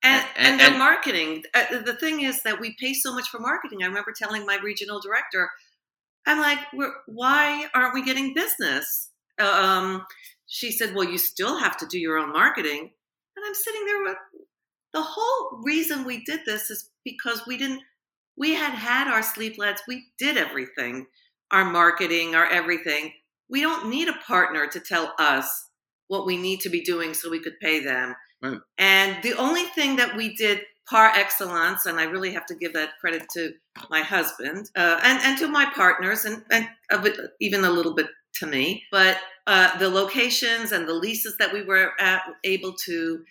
[0.04, 1.44] And, and, and, and marketing.
[1.54, 3.84] Uh, the thing is that we pay so much for marketing.
[3.84, 5.48] I remember telling my regional director,
[6.26, 6.60] I'm like,
[7.06, 9.12] why aren't we getting business?
[9.38, 10.06] Um,
[10.48, 12.92] she said, well, you still have to do your own marketing.
[13.36, 14.18] And I'm sitting there with,
[14.94, 17.82] the whole reason we did this is because we didn't
[18.38, 21.06] we had had our sleep labs we did everything
[21.52, 23.12] our marketing our everything
[23.50, 25.70] we don't need a partner to tell us
[26.08, 28.58] what we need to be doing so we could pay them right.
[28.78, 32.74] and the only thing that we did par excellence and i really have to give
[32.74, 33.52] that credit to
[33.90, 37.94] my husband uh, and, and to my partners and, and a bit, even a little
[37.94, 42.74] bit to me but uh, the locations and the leases that we were at, able
[42.74, 43.24] to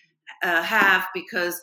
[0.42, 1.61] uh, have because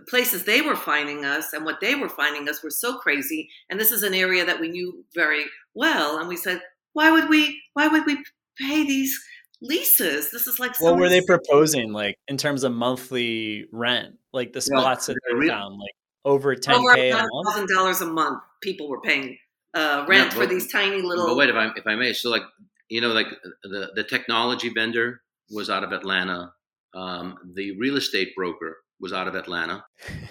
[0.00, 3.50] the places they were finding us and what they were finding us were so crazy.
[3.68, 6.18] And this is an area that we knew very well.
[6.18, 6.62] And we said,
[6.94, 7.60] why would we?
[7.74, 8.16] Why would we
[8.58, 9.18] pay these
[9.60, 10.30] leases?
[10.30, 11.92] This is like what were they proposing?
[11.92, 16.76] Like in terms of monthly rent, like the spots that they found, like over ten
[16.76, 18.40] over thousand dollars a month.
[18.62, 19.38] People were paying
[19.74, 21.26] uh, rent yeah, but, for these tiny little.
[21.26, 22.42] But wait, if I if I may, so like
[22.88, 23.28] you know, like
[23.62, 26.52] the the technology vendor was out of Atlanta.
[26.92, 29.84] Um, the real estate broker was out of Atlanta,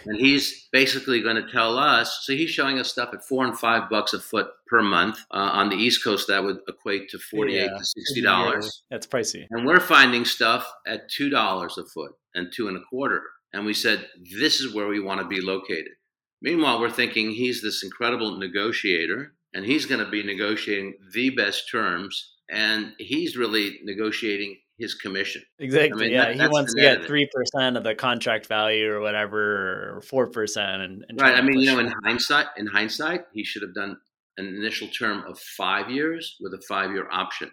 [0.05, 2.19] and he's basically going to tell us.
[2.23, 5.17] So he's showing us stuff at four and five bucks a foot per month.
[5.32, 7.77] Uh, on the East Coast, that would equate to forty-eight yeah.
[7.77, 8.84] to sixty dollars.
[8.91, 9.45] That's pricey.
[9.49, 13.23] And we're finding stuff at two dollars a foot and two and a quarter.
[13.51, 14.08] And we said,
[14.39, 15.93] this is where we want to be located.
[16.41, 21.69] Meanwhile, we're thinking he's this incredible negotiator, and he's going to be negotiating the best
[21.71, 25.41] terms, and he's really negotiating his commission.
[25.59, 26.05] Exactly.
[26.05, 29.01] I mean, yeah, that, he wants to get three percent of the contract value or
[29.01, 30.81] whatever, or four percent.
[30.81, 31.35] And, and right.
[31.35, 33.97] I mean, you know, in hindsight, in hindsight, he should have done
[34.37, 37.51] an initial term of five years with a five-year option.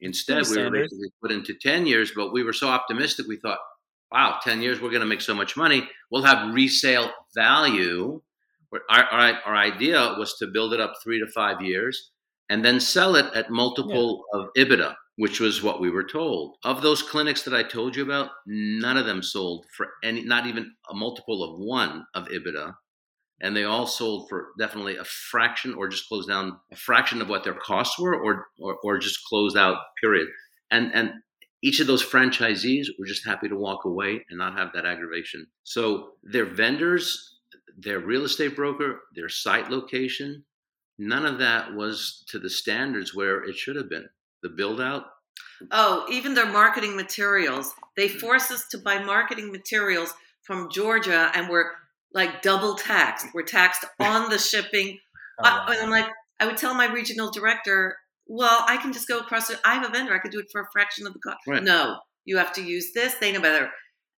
[0.00, 3.26] Instead, we were basically put into ten years, but we were so optimistic.
[3.28, 3.58] We thought,
[4.10, 5.88] wow, ten years, we're going to make so much money.
[6.10, 8.20] We'll have resale value.
[8.90, 12.10] Our, our, our idea was to build it up three to five years
[12.48, 14.40] and then sell it at multiple yeah.
[14.40, 16.56] of EBITDA which was what we were told.
[16.64, 20.46] Of those clinics that I told you about, none of them sold for any, not
[20.46, 22.74] even a multiple of one of EBITDA.
[23.40, 27.28] And they all sold for definitely a fraction or just closed down a fraction of
[27.28, 30.28] what their costs were or, or, or just closed out, period.
[30.70, 31.12] And, and
[31.62, 35.46] each of those franchisees were just happy to walk away and not have that aggravation.
[35.64, 37.38] So their vendors,
[37.76, 40.44] their real estate broker, their site location,
[40.98, 44.08] none of that was to the standards where it should have been.
[44.42, 45.06] The build out.
[45.70, 47.72] Oh, even their marketing materials.
[47.96, 51.70] They force us to buy marketing materials from Georgia and we're
[52.14, 53.26] like double taxed.
[53.34, 54.98] We're taxed on the shipping.
[55.38, 55.64] Oh, wow.
[55.68, 56.08] I, and I'm like,
[56.40, 59.58] I would tell my regional director, well, I can just go across it.
[59.64, 60.14] I have a vendor.
[60.14, 61.38] I could do it for a fraction of the cost.
[61.46, 61.62] Right.
[61.62, 63.14] No, you have to use this.
[63.14, 63.70] They know better.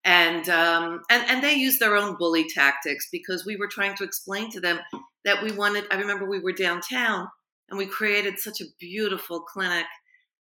[0.06, 4.04] And, um, and and they use their own bully tactics because we were trying to
[4.04, 4.78] explain to them
[5.24, 5.84] that we wanted.
[5.90, 7.26] I remember we were downtown
[7.70, 9.86] and we created such a beautiful clinic,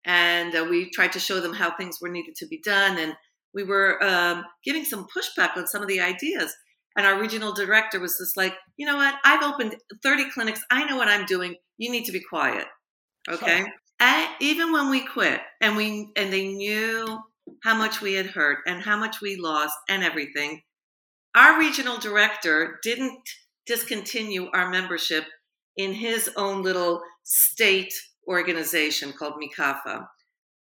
[0.05, 3.13] and uh, we tried to show them how things were needed to be done, and
[3.53, 6.53] we were um, giving some pushback on some of the ideas.
[6.95, 9.15] And our regional director was just like, you know what?
[9.23, 10.61] I've opened 30 clinics.
[10.69, 11.55] I know what I'm doing.
[11.77, 12.65] You need to be quiet.
[13.29, 13.65] Okay.
[13.99, 17.19] And even when we quit and we and they knew
[17.63, 20.61] how much we had hurt and how much we lost and everything,
[21.35, 23.17] our regional director didn't
[23.65, 25.25] discontinue our membership
[25.77, 27.93] in his own little state
[28.27, 30.07] organization called Mikafa.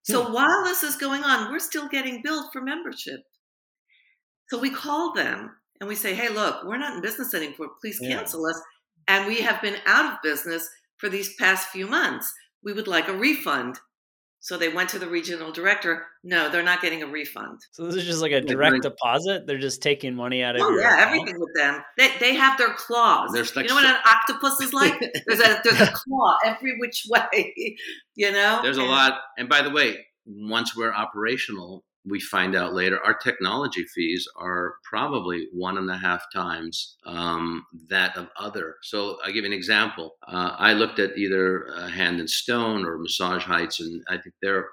[0.04, 0.32] So hmm.
[0.32, 3.20] while this is going on, we're still getting billed for membership.
[4.50, 7.70] So we call them and we say, hey, look, we're not in business anymore.
[7.80, 8.16] Please Yeah.
[8.16, 8.60] cancel us.
[9.08, 12.32] And we have been out of business for these past few months.
[12.62, 13.80] We would like a refund.
[14.46, 16.06] So they went to the regional director.
[16.22, 17.58] No, they're not getting a refund.
[17.72, 19.44] So this is just like a direct deposit.
[19.44, 21.06] They're just taking money out of Oh your yeah, account?
[21.08, 21.82] everything with them.
[21.98, 23.30] They, they have their claws.
[23.32, 24.94] There's like you know what an octopus is like?
[25.26, 27.76] There's a there's a claw every which way.
[28.14, 28.60] You know.
[28.62, 29.14] There's a lot.
[29.36, 34.74] And by the way, once we're operational, we find out later our technology fees are
[34.84, 38.76] probably one and a half times um, that of other.
[38.82, 40.14] So I'll give you an example.
[40.26, 44.34] Uh, I looked at either uh, Hand and Stone or Massage Heights, and I think
[44.40, 44.66] their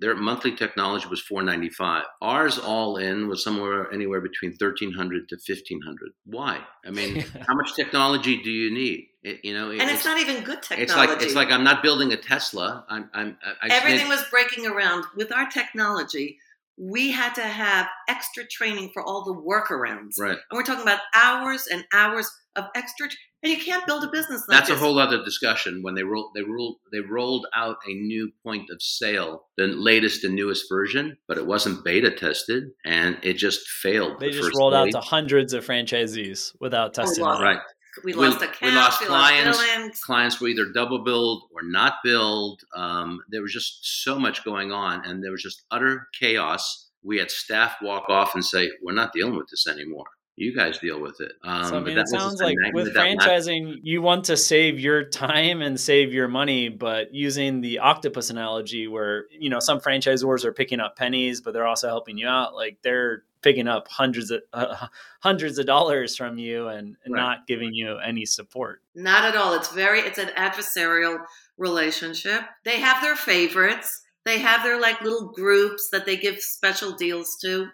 [0.00, 2.04] their monthly technology was 495.
[2.22, 6.10] Ours all in was somewhere anywhere between 1300 to 1500.
[6.24, 6.60] Why?
[6.86, 9.06] I mean, how much technology do you need?
[9.22, 10.82] It, you know, And it's, not even good technology.
[10.84, 12.86] It's like it's like I'm not building a Tesla.
[12.88, 16.38] I'm I'm I just everything need- was breaking around with our technology.
[16.80, 20.30] We had to have extra training for all the workarounds, right.
[20.30, 23.08] and we're talking about hours and hours of extra.
[23.42, 25.82] And you can't build a business like That's a whole other discussion.
[25.82, 30.24] When they rolled they rolled they rolled out a new point of sale, the latest
[30.24, 34.18] and newest version, but it wasn't beta tested, and it just failed.
[34.20, 37.40] They the just first rolled out to hundreds of franchisees without oh, testing wow.
[37.40, 37.44] it.
[37.44, 37.60] right.
[38.04, 38.74] We we- lost we accounts.
[38.76, 39.58] lost We clients.
[39.58, 40.00] lost billings.
[40.02, 42.62] clients were either double billed or not billed.
[42.74, 46.88] Um, there was just so much going on, and there was just utter chaos.
[47.02, 50.04] We had staff walk off and say, "We're not dealing with this anymore.
[50.36, 52.94] You guys deal with it." Um, so I but mean, that it sounds like with
[52.94, 57.60] that last- franchising, you want to save your time and save your money, but using
[57.60, 61.88] the octopus analogy, where you know some franchisors are picking up pennies, but they're also
[61.88, 62.54] helping you out.
[62.54, 64.86] Like they're picking up hundreds of uh,
[65.20, 67.20] hundreds of dollars from you and, and Right.
[67.20, 68.82] not giving you any support.
[68.94, 69.54] Not at all.
[69.54, 71.18] It's very it's an adversarial
[71.56, 72.42] relationship.
[72.64, 74.02] They have their favorites.
[74.24, 77.68] They have their like little groups that they give special deals to.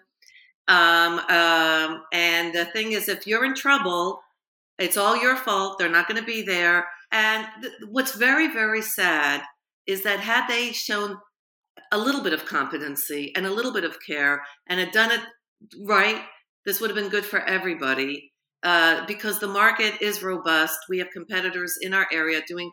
[0.69, 4.21] Um, um, and the thing is, if you're in trouble,
[4.77, 5.77] it's all your fault.
[5.79, 6.87] They're not going to be there.
[7.11, 9.41] And th- what's very, very sad
[9.85, 11.17] is that had they shown
[11.93, 15.21] a little bit of competency and a little bit of care and had done it
[15.85, 16.21] right,
[16.65, 18.31] this would have been good for everybody
[18.63, 20.77] uh, because the market is robust.
[20.89, 22.71] We have competitors in our area doing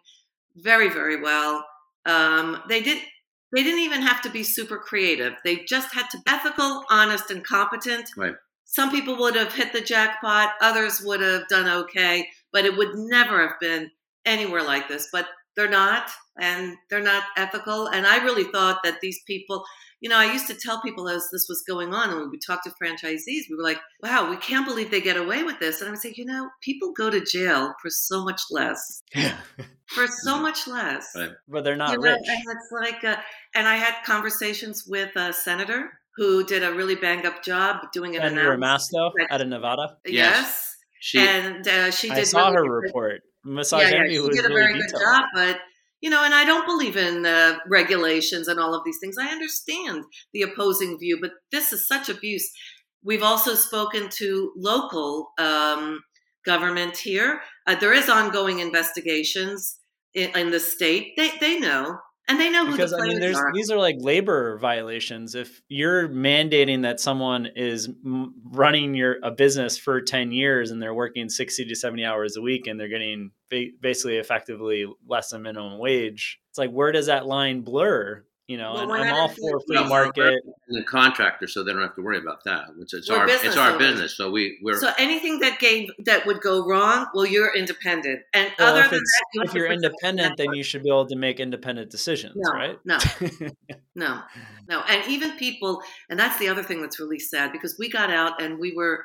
[0.56, 1.64] very, very well.
[2.06, 2.98] Um, they did.
[3.52, 5.34] They didn't even have to be super creative.
[5.44, 8.10] They just had to be ethical, honest, and competent.
[8.16, 8.34] Right.
[8.64, 10.50] Some people would have hit the jackpot.
[10.60, 13.92] Others would have done okay, but it would never have been
[14.24, 15.08] anywhere like this.
[15.12, 17.86] But they're not, and they're not ethical.
[17.88, 19.64] And I really thought that these people,
[20.00, 22.38] you know, I used to tell people as this was going on, and when we
[22.38, 25.80] talked to franchisees, we were like, wow, we can't believe they get away with this.
[25.80, 29.02] And I would say, you know, people go to jail for so much less,
[29.86, 31.10] for so much less.
[31.16, 31.30] Right.
[31.48, 32.20] but they're not You know, rich.
[32.26, 33.16] and it's like, uh,
[33.54, 38.14] and I had conversations with a senator who did a really bang up job doing
[38.16, 38.92] an Senator analysis.
[38.94, 39.96] Ramasto out of Nevada.
[40.06, 40.76] Yes.
[41.00, 43.22] She, and uh, she did I saw really her good- report.
[43.46, 45.60] Massage yeah, yeah, she was did a really very good job, but
[46.04, 47.24] you know, and I don't believe in
[47.66, 49.16] regulations and all of these things.
[49.18, 52.46] I understand the opposing view, but this is such abuse.
[53.02, 56.02] We've also spoken to local um,
[56.44, 57.40] government here.
[57.66, 59.78] Uh, there is ongoing investigations
[60.12, 61.14] in, in the state.
[61.16, 61.96] They they know,
[62.28, 63.52] and they know who because the I mean, there's are.
[63.52, 65.34] these are like labor violations.
[65.34, 67.90] If you're mandating that someone is
[68.50, 72.42] running your a business for ten years and they're working sixty to seventy hours a
[72.42, 77.06] week and they're getting ba- basically effectively less than minimum wage, it's like where does
[77.06, 78.24] that line blur?
[78.46, 80.42] You know, Well, and I'm all for the- free Well, market.
[80.68, 82.64] the contractor, so they don't have to worry about that.
[82.78, 83.78] It's, it's We're our it's business our owners.
[83.92, 88.20] business, so we we're So anything that gave that would go wrong, well, you're independent,
[88.34, 91.06] and Well, other if than that, you if you're independent, then you should be able
[91.06, 92.78] to make independent decisions, No, right?
[92.84, 92.98] no.
[93.96, 94.22] No,
[94.68, 94.80] no.
[94.88, 95.80] And even people,
[96.10, 99.04] and that's the other thing that's really sad because we got out and we were,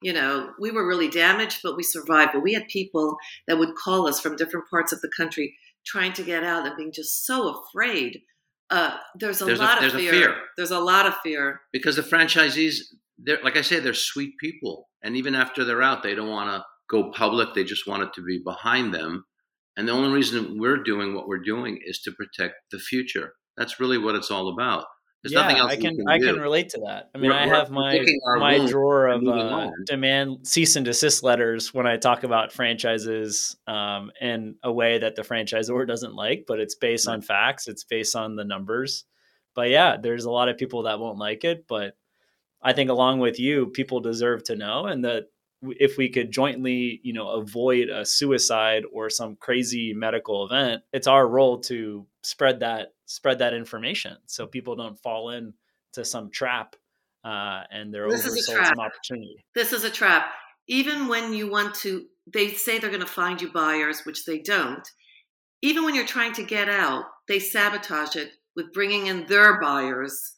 [0.00, 2.30] you know, we were really damaged, but we survived.
[2.32, 3.16] But we had people
[3.48, 6.76] that would call us from different parts of the country trying to get out and
[6.76, 8.20] being just so afraid.
[8.70, 10.10] Uh, there's a There's lot a of fear.
[10.12, 10.34] fear.
[10.56, 11.60] There's a lot of fear.
[11.72, 12.80] because the franchisees,
[13.18, 16.50] they're like I say, they're sweet people, and even after they're out, they don't want
[16.50, 17.54] to go public.
[17.54, 19.24] They just want it to be behind them.
[19.76, 23.32] And the only reason we're doing what we're doing is to protect the future.
[23.56, 24.84] That's really what it's all about.
[25.22, 26.26] There's yeah, nothing else I can, can I do.
[26.32, 27.10] can relate to that.
[27.12, 28.04] I mean, We're- I have my
[28.38, 34.12] my drawer of uh, demand cease and desist letters when I talk about franchises um,
[34.20, 37.66] in a way that the franchisor doesn't like, but it's based on facts.
[37.66, 39.04] It's based on the numbers.
[39.54, 41.66] But yeah, there's a lot of people that won't like it.
[41.66, 41.96] But
[42.62, 45.24] I think along with you, people deserve to know, and that
[45.62, 51.08] if we could jointly, you know, avoid a suicide or some crazy medical event, it's
[51.08, 55.52] our role to spread that spread that information so people don't fall in
[55.94, 56.76] to some trap
[57.24, 58.66] uh, and they're This is a oversold trap.
[58.68, 59.44] some opportunity.
[59.54, 60.28] This is a trap.
[60.68, 64.38] Even when you want to, they say they're going to find you buyers, which they
[64.38, 64.86] don't.
[65.62, 70.34] Even when you're trying to get out, they sabotage it with bringing in their buyers.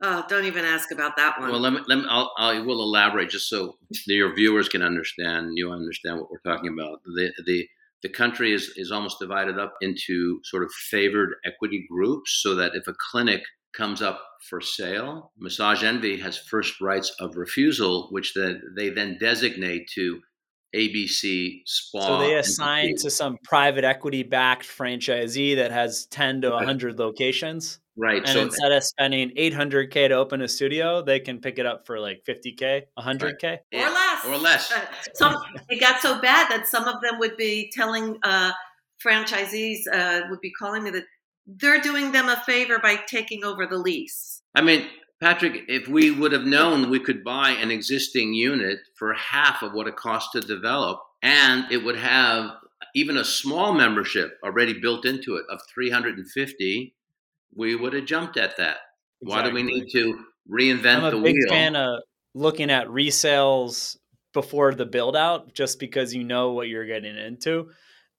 [0.00, 1.50] Oh, don't even ask about that one.
[1.50, 5.50] Well, let me, let me I'll, I will elaborate just so your viewers can understand,
[5.56, 7.00] you understand what we're talking about.
[7.04, 7.68] The the
[8.02, 12.74] the country is is almost divided up into sort of favored equity groups, so that
[12.74, 13.42] if a clinic
[13.74, 19.18] comes up for sale, Massage Envy has first rights of refusal, which then they then
[19.20, 20.20] designate to
[20.74, 22.00] ABC Spa.
[22.00, 27.80] So they assign to some private equity backed franchisee that has 10 to 100 locations.
[27.96, 28.18] right.
[28.18, 31.86] And So instead of spending 800K to open a studio, they can pick it up
[31.86, 33.44] for like 50K, 100K.
[33.44, 34.24] or yeah, less.
[34.26, 34.72] or less.
[34.72, 34.80] Uh,
[35.14, 35.36] some
[35.68, 38.52] it got so bad that some of them would be telling uh,
[39.04, 41.04] franchisees uh, would be calling me that
[41.46, 44.42] they're doing them a favor by taking over the lease.
[44.54, 44.86] I mean,
[45.20, 49.72] Patrick, if we would have known we could buy an existing unit for half of
[49.72, 52.50] what it costs to develop, and it would have
[52.94, 56.94] even a small membership already built into it of 350,
[57.54, 58.76] we would have jumped at that.
[59.20, 61.48] Why do we need to reinvent I'm a the big wheel?
[61.48, 62.02] fan of
[62.34, 63.96] looking at resales
[64.32, 67.70] before the build out just because you know what you're getting into.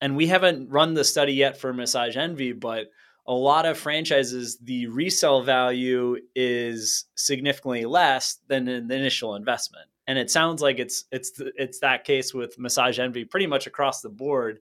[0.01, 2.87] And we haven't run the study yet for Massage Envy, but
[3.29, 9.85] a lot of franchises, the resale value is significantly less than an initial investment.
[10.07, 14.01] And it sounds like it's it's it's that case with Massage Envy pretty much across
[14.01, 14.59] the board.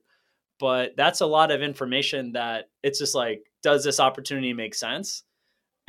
[0.59, 5.23] But that's a lot of information that it's just like, does this opportunity make sense?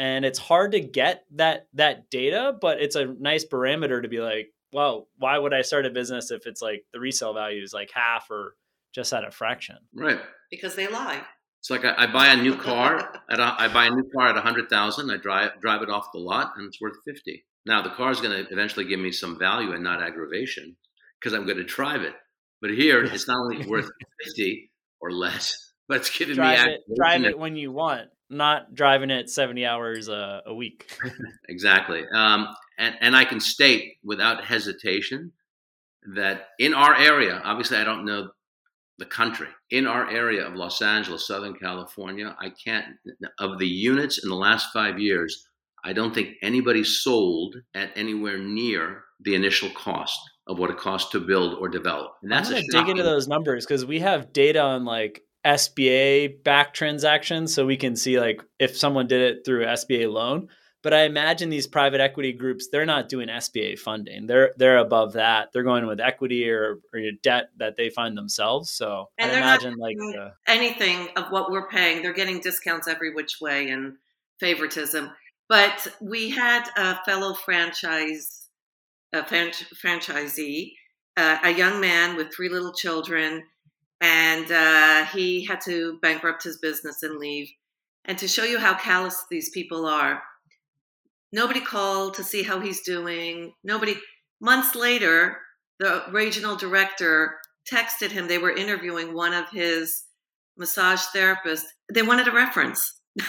[0.01, 4.19] and it's hard to get that that data but it's a nice parameter to be
[4.19, 7.75] like well why would i start a business if it's like the resale value is
[7.75, 8.57] like half or
[8.93, 10.19] just at a fraction right.
[10.51, 11.23] Because they lie.
[11.61, 14.29] It's like I, I buy a new car at a, I buy a new car
[14.29, 15.11] at a hundred thousand.
[15.11, 17.45] I drive drive it off the lot, and it's worth fifty.
[17.67, 20.77] Now the car is going to eventually give me some value and not aggravation
[21.21, 22.15] because I'm going to drive it.
[22.63, 23.91] But here, it's not only worth
[24.25, 24.71] fifty
[25.01, 29.11] or less, but it's giving drive me it drive it when you want not driving
[29.11, 30.97] it 70 hours a, a week
[31.49, 32.05] Exactly.
[32.15, 35.33] Um, and, and I can state without hesitation
[36.15, 38.31] that in our area, obviously, I don't know
[39.01, 42.87] the country, in our area of Los Angeles, Southern California, I can't,
[43.41, 45.49] of the units in the last five years,
[45.83, 51.11] I don't think anybody sold at anywhere near the initial cost of what it costs
[51.13, 52.13] to build or develop.
[52.23, 56.43] And that's i'm gonna dig into those numbers because we have data on like sba
[56.45, 60.49] back transactions so we can see like if someone did it through sba loan
[60.83, 64.27] but i imagine these private equity groups they're not doing sba funding.
[64.27, 65.53] They're they're above that.
[65.53, 68.71] They're going with equity or, or debt that they find themselves.
[68.71, 73.13] So And i imagine like the, Anything of what we're paying, they're getting discounts every
[73.13, 73.95] which way and
[74.39, 75.11] favoritism.
[75.49, 78.49] But we had a fellow franchise,
[79.13, 80.75] a fran- franchisee,
[81.17, 83.43] uh, a young man with three little children,
[84.01, 87.51] and uh, he had to bankrupt his business and leave.
[88.05, 90.23] And to show you how callous these people are,
[91.33, 93.53] nobody called to see how he's doing.
[93.65, 93.97] Nobody.
[94.41, 95.39] Months later,
[95.79, 97.39] the regional director
[97.71, 98.27] texted him.
[98.27, 100.05] They were interviewing one of his
[100.57, 101.65] massage therapists.
[101.93, 103.01] They wanted a reference.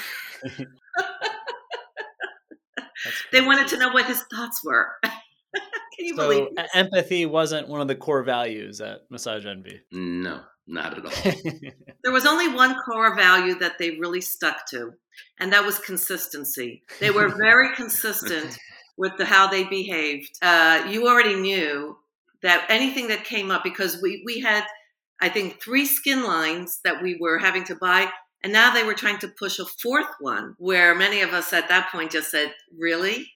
[3.32, 4.89] They wanted to know what his thoughts were.
[5.04, 6.70] Can you so believe this?
[6.74, 11.34] empathy wasn't one of the core values at massage envy No, not at all.
[12.03, 14.93] there was only one core value that they really stuck to,
[15.39, 16.84] and that was consistency.
[16.99, 18.57] They were very consistent
[18.97, 20.30] with the, how they behaved.
[20.41, 21.97] Uh, you already knew
[22.43, 24.66] that anything that came up because we we had
[25.22, 28.09] I think three skin lines that we were having to buy.
[28.43, 31.70] And now they were trying to push a fourth one where many of us at
[31.70, 33.28] that point just said, Really?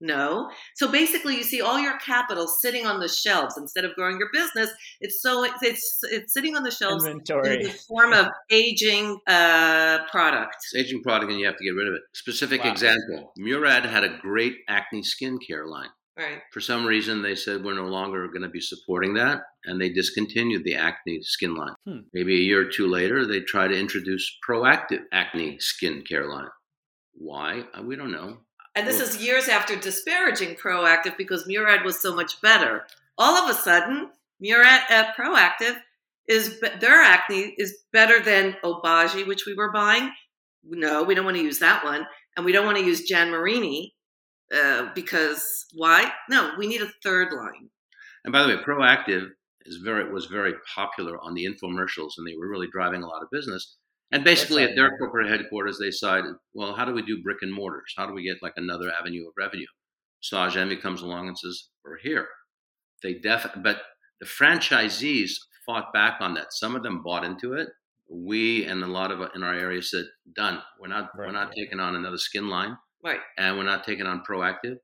[0.00, 0.50] No.
[0.76, 4.28] So basically, you see all your capital sitting on the shelves instead of growing your
[4.32, 4.70] business.
[5.00, 7.56] It's so it's it's sitting on the shelves Inventory.
[7.56, 10.56] in the form of aging uh, product.
[10.72, 12.02] It's aging product, and you have to get rid of it.
[12.14, 12.70] Specific wow.
[12.70, 15.90] example: Murad had a great acne skincare line.
[16.16, 16.40] Right.
[16.52, 19.88] For some reason, they said we're no longer going to be supporting that, and they
[19.88, 21.74] discontinued the acne skin line.
[21.86, 22.00] Hmm.
[22.12, 26.48] Maybe a year or two later, they try to introduce Proactiv acne skin care line.
[27.14, 27.64] Why?
[27.72, 28.38] Uh, we don't know.
[28.78, 32.86] And this is years after disparaging Proactiv because Murad was so much better.
[33.18, 34.10] All of a sudden,
[34.40, 35.80] Murad uh, Proactiv
[36.28, 40.12] is their acne is better than Obagi, which we were buying.
[40.62, 42.06] No, we don't want to use that one,
[42.36, 43.96] and we don't want to use Jan Marini
[44.54, 46.12] uh, because why?
[46.30, 47.70] No, we need a third line.
[48.22, 49.26] And by the way, Proactiv
[49.62, 53.24] is very was very popular on the infomercials, and they were really driving a lot
[53.24, 53.76] of business.
[54.10, 57.52] And basically, at their corporate headquarters, they decided, well, how do we do brick and
[57.52, 57.92] mortars?
[57.96, 59.66] How do we get like another avenue of revenue?
[60.32, 62.26] Envy comes along and says, we're here.
[63.02, 63.82] They def, but
[64.20, 65.32] the franchisees
[65.64, 66.52] fought back on that.
[66.52, 67.68] Some of them bought into it.
[68.10, 70.62] We and a lot of uh, in our area said, done.
[70.80, 71.26] We're not right.
[71.26, 73.20] we're not taking on another skin line, right?
[73.36, 74.76] And we're not taking on Proactiv.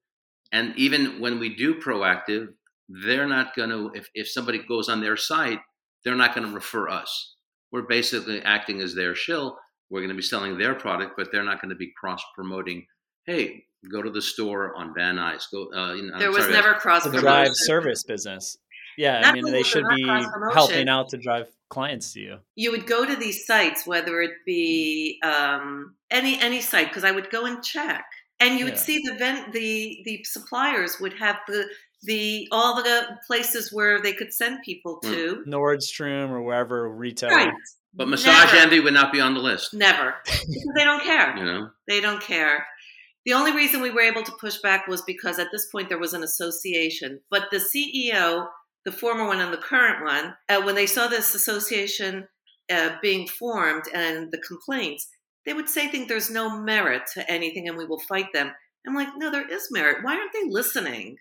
[0.53, 2.49] And even when we do Proactiv,
[2.89, 3.91] they're not going to.
[3.95, 5.61] If if somebody goes on their site,
[6.05, 7.34] they're not going to refer us
[7.75, 9.59] we're basically acting as their shill.
[9.91, 12.87] We're going to be selling their product, but they're not going to be cross promoting.
[13.27, 15.43] Hey, go to the store on Van Nuys.
[15.51, 15.73] Go.
[15.75, 17.25] Uh, you know, there was sorry, never cross promotion.
[17.25, 18.57] drive service business.
[18.97, 20.05] Yeah, Not I mean they should be
[20.53, 22.39] helping out to drive clients to you.
[22.55, 27.11] You would go to these sites, whether it be um, any any site, because I
[27.11, 28.05] would go and check,
[28.39, 28.81] and you would yeah.
[28.81, 31.67] see the vent, the the suppliers would have the
[32.05, 35.11] the all the places where they could send people hmm.
[35.11, 37.31] to Nordstrom or wherever retail.
[37.31, 37.53] Right.
[37.97, 38.57] But massage Never.
[38.57, 39.73] envy would not be on the list.
[39.73, 41.37] Never, because they don't care.
[41.37, 42.67] You know, they don't care.
[43.25, 45.99] The only reason we were able to push back was because at this point there
[45.99, 47.21] was an association.
[47.31, 48.49] But the CEO,
[48.85, 52.29] the former one and the current one, uh, when they saw this association
[52.71, 55.09] uh, being formed and the complaints,
[55.47, 58.53] they would say, "Think there's no merit to anything, and we will fight them."
[58.87, 60.03] I'm like, "No, there is merit.
[60.03, 61.17] Why aren't they listening?"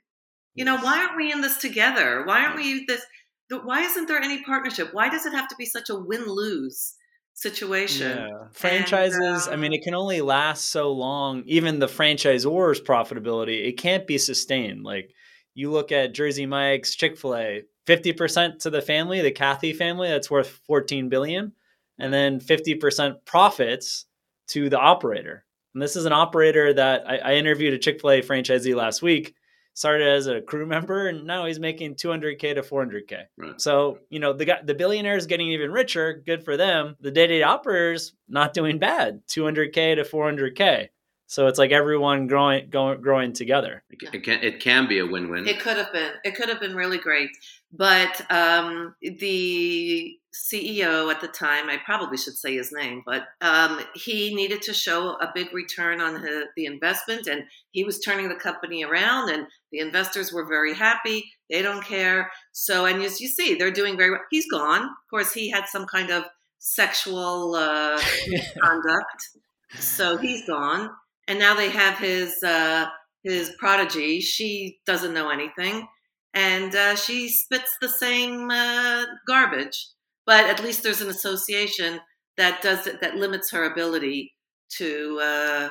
[0.56, 2.24] You know, why aren't we in this together?
[2.26, 3.02] Why aren't we this?
[3.50, 4.90] Why isn't there any partnership?
[4.94, 6.96] Why does it have to be such a win lose
[7.34, 8.18] situation?
[8.18, 8.48] Yeah.
[8.52, 11.44] Franchises, and, I mean, um it can only last so long.
[11.46, 14.84] Even the franchisor's profitability, it can't be sustained.
[14.84, 15.14] Like
[15.56, 20.10] you look at Jersey Mike's, Chick fil A, 50% to the family, the Cathy family,
[20.10, 21.54] that's worth 14 billion.
[22.00, 24.06] And then 50% profits
[24.48, 25.46] to the operator.
[25.74, 29.02] And this is an operator that I, I interviewed a Chick fil A franchisee last
[29.02, 29.36] week
[29.74, 33.24] started as a crew member and now he's making 200k to 400k.
[33.38, 33.62] Right.
[33.62, 36.96] So, you know, the guy, the billionaires getting even richer, good for them.
[37.02, 40.90] The day-to-day operators not doing bad, 200k to 400k.
[41.34, 43.84] So it's like everyone growing going growing together.
[43.90, 45.48] It can it can be a win-win.
[45.48, 46.12] It could have been.
[46.24, 47.32] It could have been really great.
[47.72, 53.80] But um, the CEO at the time, I probably should say his name, but um,
[53.96, 58.30] he needed to show a big return on his, the investment, and he was turning
[58.30, 61.30] the company around, and the investors were very happy.
[61.50, 62.32] They don't care.
[62.54, 64.22] So, and as you see, they're doing very well.
[64.32, 64.84] He's gone.
[64.84, 66.24] Of course, he had some kind of
[66.60, 68.02] sexual uh,
[68.62, 69.30] conduct,
[69.78, 70.90] so he's gone.
[71.28, 72.86] And now they have his uh,
[73.24, 74.22] his prodigy.
[74.22, 75.88] She doesn't know anything
[76.34, 79.88] and uh, she spits the same uh, garbage.
[80.26, 82.00] But at least there's an association
[82.38, 84.34] that does it, that limits her ability
[84.78, 85.70] to uh,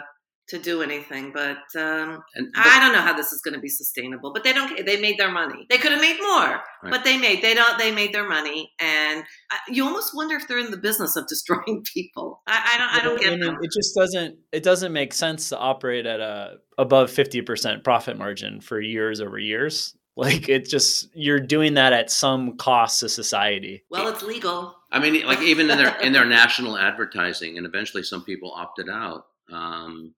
[0.49, 1.33] to do anything.
[1.33, 4.33] But, um, and, but, I don't know how this is going to be sustainable.
[4.33, 4.85] But they don't.
[4.85, 5.67] They made their money.
[5.71, 6.91] They could have made more, right.
[6.91, 7.79] but they made they don't.
[7.79, 9.25] They made their money, and
[9.69, 12.43] you almost wonder if they're in the business of destroying people.
[12.47, 12.91] I, I don't.
[12.91, 13.57] I don't get it.
[13.63, 14.37] It just doesn't.
[14.53, 19.21] It doesn't make sense to operate at a above fifty percent profit margin for years
[19.21, 23.85] over years like it's just you're doing that at some cost to society.
[23.91, 24.77] Well, it's legal.
[24.91, 28.89] I mean, like even in their in their national advertising, and eventually some people opted
[28.91, 30.15] out um,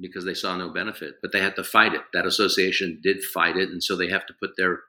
[0.00, 2.02] because they saw no benefit, but they had to fight it.
[2.12, 4.80] That association did fight it, and so they have to put their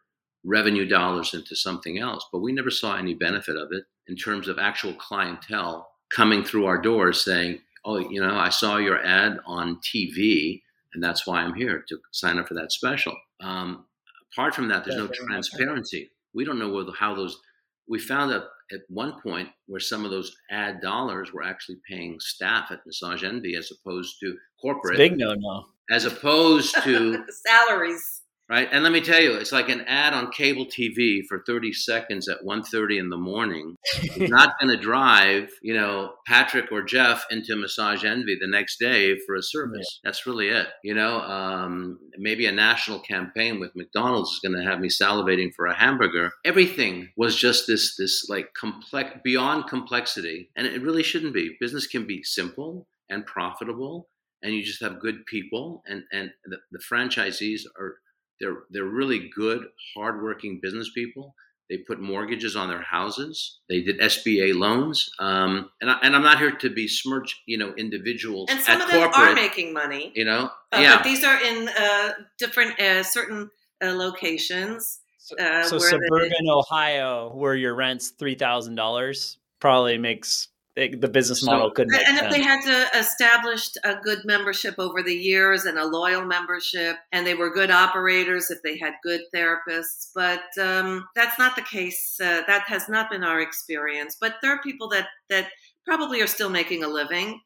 [0.43, 2.25] revenue dollars into something else.
[2.31, 6.65] But we never saw any benefit of it in terms of actual clientele coming through
[6.65, 10.61] our doors saying, "Oh, you know, I saw your ad on TV."
[10.93, 13.15] And that's why I'm here to sign up for that special.
[13.41, 13.85] Um,
[14.33, 16.11] apart from that, there's no transparency.
[16.33, 17.39] We don't know how those.
[17.87, 22.17] We found that at one point where some of those ad dollars were actually paying
[22.19, 24.97] staff at Massage Envy as opposed to corporate.
[24.97, 25.65] big no no.
[25.89, 28.20] As opposed to salaries
[28.51, 28.67] right?
[28.69, 32.27] And let me tell you it's like an ad on cable tv for 30 seconds
[32.27, 33.77] at 1.30 in the morning.
[33.93, 38.77] It's not going to drive you know patrick or jeff into massage envy the next
[38.77, 39.87] day for a service.
[40.03, 40.09] Yeah.
[40.09, 41.21] that's really it you know?
[41.21, 45.75] Um, maybe a national campaign with mcdonald's is going to have me salivating for a
[45.75, 46.31] hamburger.
[46.43, 51.55] Everything was just this this like complex beyond complexity and it really shouldn't be.
[51.61, 54.09] Business can be simple and profitable
[54.43, 57.95] and you just have good people and and the, the franchisees are
[58.41, 61.35] they're they're really good, hardworking business people.
[61.69, 63.59] They put mortgages on their houses.
[63.69, 67.73] They did SBA loans, um, and I, and I'm not here to besmirch, you know,
[67.77, 68.49] individuals.
[68.49, 70.11] And some of them are making money.
[70.13, 70.97] You know, uh, yeah.
[70.97, 73.49] But these are in uh, different uh, certain
[73.81, 74.99] uh, locations.
[75.19, 81.09] So, uh, so suburban they, Ohio, where your rent's three thousand dollars, probably makes the
[81.11, 81.93] business model so, couldn't.
[81.93, 86.23] And if they had to establish a good membership over the years and a loyal
[86.23, 91.55] membership, and they were good operators, if they had good therapists, but um, that's not
[91.55, 92.19] the case.
[92.21, 94.17] Uh, that has not been our experience.
[94.19, 95.49] But there are people that that
[95.85, 97.41] probably are still making a living,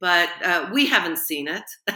[0.00, 1.64] but uh, we haven't seen it.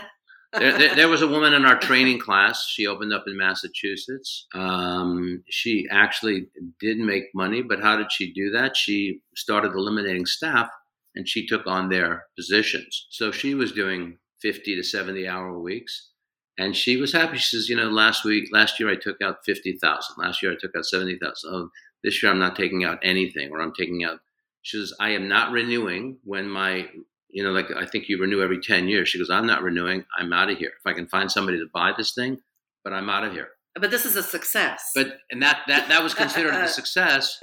[0.59, 2.67] there, there, there, was a woman in our training class.
[2.69, 4.47] She opened up in Massachusetts.
[4.55, 6.47] Um, she actually
[6.81, 8.77] did make money, but how did she do that?
[8.77, 10.69] She started eliminating staff
[11.15, 13.07] and she took on their positions.
[13.11, 16.11] So she was doing 50 to 70 hour weeks.
[16.57, 17.39] And she was happy.
[17.39, 20.17] She says, you know, last week, last year I took out 50,000.
[20.19, 21.51] Last year I took out 70,000.
[21.53, 21.69] Oh,
[22.05, 24.21] this year I'm not taking out anything or I'm taking out.
[24.63, 26.89] She says, I am not renewing when my
[27.35, 29.09] you know, like I think you renew every 10 years.
[29.09, 30.05] She goes, I'm not renewing.
[30.17, 30.71] I'm out of here.
[30.79, 32.39] If I can find somebody to buy this thing,
[32.85, 33.49] but I'm out of here.
[33.75, 34.93] But this is a success.
[34.95, 37.41] But, and that, that, that was considered a success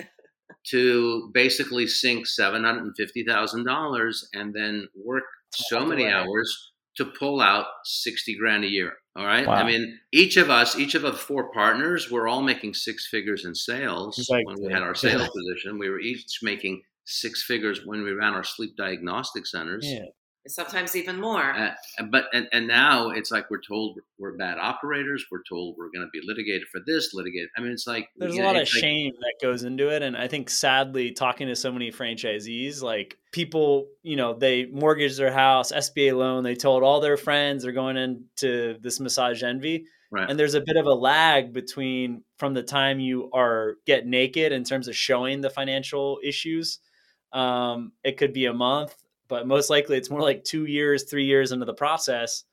[0.68, 8.64] to basically sink $750,000 and then work so many hours to pull out 60 grand
[8.64, 8.94] a year.
[9.18, 9.46] All right.
[9.46, 9.56] Wow.
[9.56, 13.44] I mean, each of us, each of the four partners, we're all making six figures
[13.44, 15.78] in sales when we had our sales position.
[15.78, 16.82] We were each making
[17.12, 19.86] six figures when we ran our sleep diagnostic centers.
[19.88, 20.05] Yeah.
[20.47, 21.53] Sometimes even more.
[21.53, 21.74] Uh,
[22.09, 25.24] but and, and now it's like we're told we're bad operators.
[25.32, 27.49] We're told we're going to be litigated for this, litigated.
[27.55, 30.28] I mean, it's like there's a lot of shame that goes into it, and I
[30.28, 35.72] think sadly, talking to so many franchisees, like people, you know, they mortgage their house,
[35.72, 36.43] SBA loan.
[36.43, 39.86] They told all their friends they're going into this massage envy.
[40.12, 40.30] Right.
[40.30, 44.51] And there's a bit of a lag between from the time you are get naked
[44.51, 46.80] in terms of showing the financial issues
[47.34, 48.96] um, it could be a month,
[49.28, 52.44] but most likely it's more like two years, three years into the process.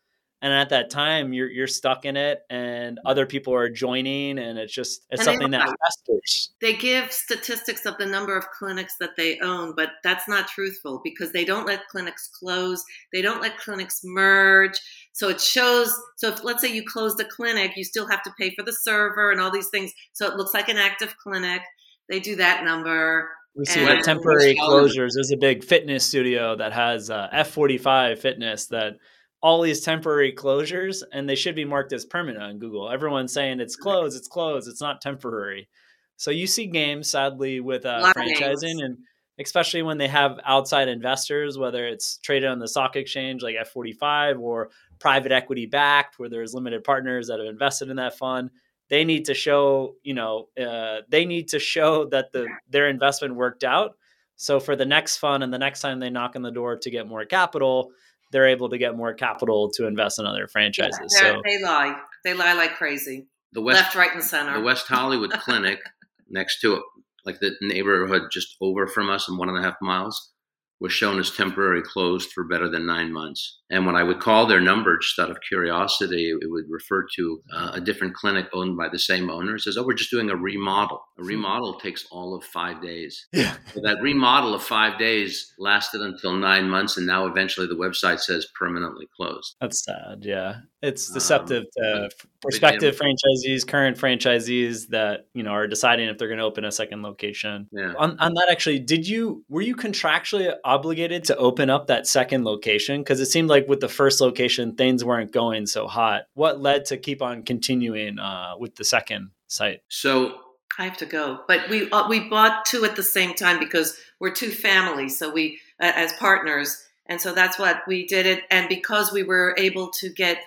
[0.41, 4.57] And at that time, you're you're stuck in it, and other people are joining, and
[4.57, 6.53] it's just it's and something that festers.
[6.61, 11.01] They give statistics of the number of clinics that they own, but that's not truthful
[11.03, 12.85] because they don't let clinics close.
[13.12, 14.79] They don't let clinics merge.
[15.12, 15.93] So it shows.
[16.14, 18.72] So if let's say you close the clinic, you still have to pay for the
[18.72, 19.93] server and all these things.
[20.12, 21.62] So it looks like an active clinic.
[22.09, 23.29] They do that number.
[23.59, 25.11] We see the temporary closures.
[25.14, 28.98] There's a big fitness studio that has uh, F45 fitness that
[29.42, 32.88] all these temporary closures and they should be marked as permanent on Google.
[32.88, 35.68] Everyone's saying it's closed, it's closed, it's not temporary.
[36.16, 38.98] So you see games sadly with uh, franchising and
[39.40, 44.40] especially when they have outside investors, whether it's traded on the stock exchange like F45
[44.40, 48.50] or private equity backed, where there's limited partners that have invested in that fund
[48.89, 53.34] they need to show you know uh, they need to show that the their investment
[53.34, 53.97] worked out.
[54.36, 56.91] So for the next fund and the next time they knock on the door to
[56.91, 57.91] get more capital
[58.30, 61.14] they're able to get more capital to invest in other franchises.
[61.14, 61.99] yeah, so they lie.
[62.24, 63.26] They lie like crazy.
[63.53, 64.59] The west, left right and center.
[64.59, 65.80] the west hollywood clinic
[66.28, 66.82] next to it
[67.24, 70.32] like the neighborhood just over from us and one and a half miles
[70.81, 73.59] was shown as temporarily closed for better than nine months.
[73.70, 77.43] And when I would call their number just out of curiosity, it would refer to
[77.53, 79.57] uh, a different clinic owned by the same owner.
[79.57, 81.03] It says, Oh, we're just doing a remodel.
[81.18, 81.29] A hmm.
[81.29, 83.26] remodel takes all of five days.
[83.33, 83.57] Yeah.
[83.74, 86.97] So that remodel of five days lasted until nine months.
[86.97, 89.57] And now eventually the website says permanently closed.
[89.61, 90.20] That's sad.
[90.22, 90.61] Yeah.
[90.81, 92.11] It's um, deceptive um, to
[92.41, 96.72] prospective franchisees, current franchisees that, you know, are deciding if they're going to open a
[96.72, 97.68] second location.
[97.72, 97.93] Yeah.
[97.99, 102.44] On, on that, actually, did you, were you contractually obligated to open up that second
[102.44, 103.00] location?
[103.00, 106.24] Because it seemed like with the first location, things weren't going so hot.
[106.34, 109.80] What led to keep on continuing uh, with the second site?
[109.88, 110.34] So
[110.78, 113.98] I have to go, but we uh, we bought two at the same time because
[114.20, 118.44] we're two families, so we uh, as partners, and so that's what we did it.
[118.50, 120.38] And because we were able to get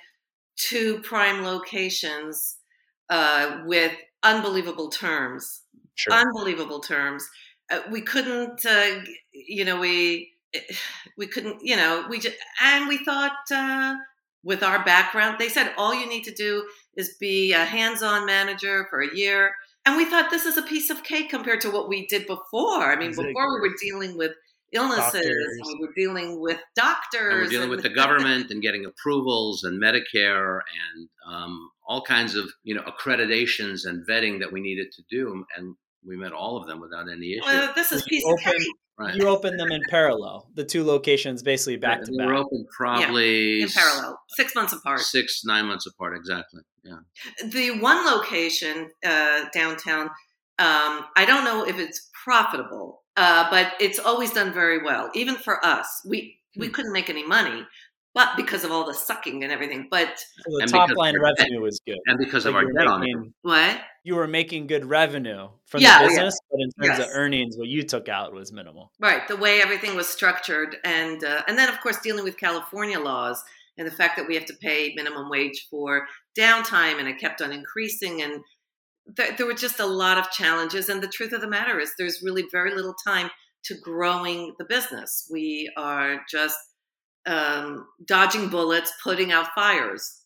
[0.56, 2.58] two prime locations
[3.10, 3.94] uh, with
[4.24, 5.64] unbelievable terms,
[5.96, 6.14] sure.
[6.14, 7.28] unbelievable terms,
[7.72, 9.00] uh, we couldn't, uh,
[9.34, 10.32] you know, we
[11.18, 13.96] we couldn't, you know, we just and we thought uh,
[14.44, 18.88] with our background, they said all you need to do is be a hands-on manager
[18.90, 19.52] for a year,
[19.86, 22.84] and we thought this is a piece of cake compared to what we did before.
[22.92, 23.32] I mean, Exactly.
[23.34, 24.32] before we were dealing with
[24.74, 25.24] illnesses,
[25.66, 29.64] we were dealing with doctors, And we're dealing and- with the government and getting approvals
[29.64, 30.60] and Medicare
[30.94, 35.46] and um, all kinds of you know accreditations and vetting that we needed to do,
[35.58, 35.76] and
[36.06, 37.42] we met all of them without any issue.
[37.46, 39.16] Well, this is You piece of open- cake right.
[39.16, 42.28] You opened them in parallel, the two locations basically back Right, to we back.
[42.28, 45.00] were open probably in parallel, six months apart.
[45.02, 46.62] six nine months apart exactly.
[46.84, 46.98] Yeah.
[47.46, 50.08] The one location uh, downtown,
[50.60, 55.10] um, I don't know if it's profitable, uh, but it's always done very well.
[55.14, 56.74] Even for us, we we Hmm.
[56.74, 57.66] couldn't make any money,
[58.14, 59.88] but because of all the sucking and everything.
[59.90, 61.98] But So the top line revenue was good.
[62.08, 63.06] And because of our you debt were on it.
[63.06, 63.82] making- what?
[64.04, 66.10] You were making good revenue from Yeah, the yeah.
[66.10, 67.08] business, but in terms Yes.
[67.10, 68.92] of earnings, what you took out was minimal.
[69.00, 73.00] Right, the way everything was structured, and uh, and then of course dealing with California
[73.00, 73.44] laws
[73.78, 76.08] and the fact that we have to pay minimum wage for
[76.38, 78.44] downtime, and it kept on increasing, and
[79.16, 80.90] th- there were just a lot of challenges.
[80.90, 83.30] And the truth of the matter is, there's really very little time
[83.66, 85.28] to growing the business.
[85.32, 86.58] We are just
[87.26, 90.22] um, dodging bullets, putting out fires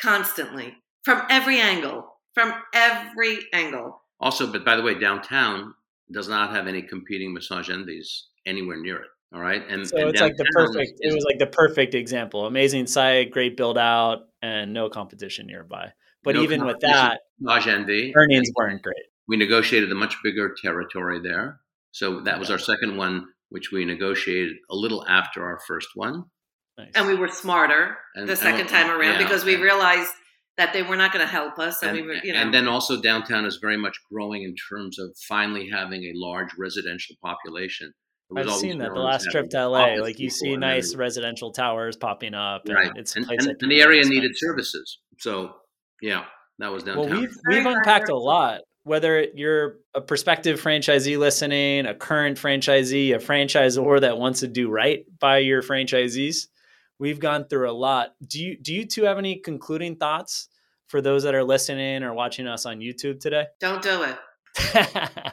[0.00, 0.74] constantly
[1.04, 4.02] from every angle, from every angle.
[4.20, 5.74] Also, but by the way, downtown
[6.12, 9.08] does not have any competing massage envies anywhere near it.
[9.34, 10.92] All right, and So and it's like the perfect.
[11.00, 12.46] is- It was like the perfect example.
[12.46, 15.90] Amazing site, great build out, and no competition nearby.
[16.22, 18.12] But No even with that, massage envy.
[18.14, 18.94] earnings weren't great.
[19.26, 21.60] We negotiated a much bigger territory there,
[21.92, 26.24] so that was our second one, which we negotiated a little after our first one.
[26.78, 26.88] Nice.
[26.94, 30.10] and we were smarter And- the second we- time around yeah, because we and- realized
[30.56, 32.52] that they were not going to help us, and, and, we were, you know, and
[32.52, 37.14] then also downtown is very much growing in terms of finally having a large residential
[37.22, 37.92] population.
[38.34, 39.96] I've seen that the last trip to LA.
[39.96, 40.98] Like you see nice everything.
[40.98, 44.98] residential towers popping up, and right, it's and, and, and the area needed services.
[45.18, 45.54] So
[46.00, 46.24] yeah,
[46.58, 47.10] that was downtown.
[47.10, 48.62] Well, we've we've unpacked a lot.
[48.84, 54.68] Whether you're a prospective franchisee listening, a current franchisee, a franchisor that wants to do
[54.70, 56.48] right by your franchisees,
[56.98, 58.14] we've gone through a lot.
[58.26, 60.48] Do you do you two have any concluding thoughts
[60.88, 63.46] for those that are listening or watching us on YouTube today?
[63.60, 64.18] don't do it.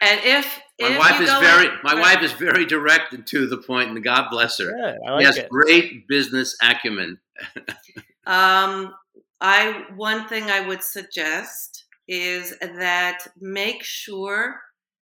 [0.00, 3.12] And if my if wife you is go very in- my wife is very direct
[3.12, 4.66] and to the point, and God bless her.
[4.72, 5.48] Good, I She like has it.
[5.50, 7.18] great business acumen.
[8.26, 8.94] Um,
[9.42, 14.60] I one thing I would suggest is that make sure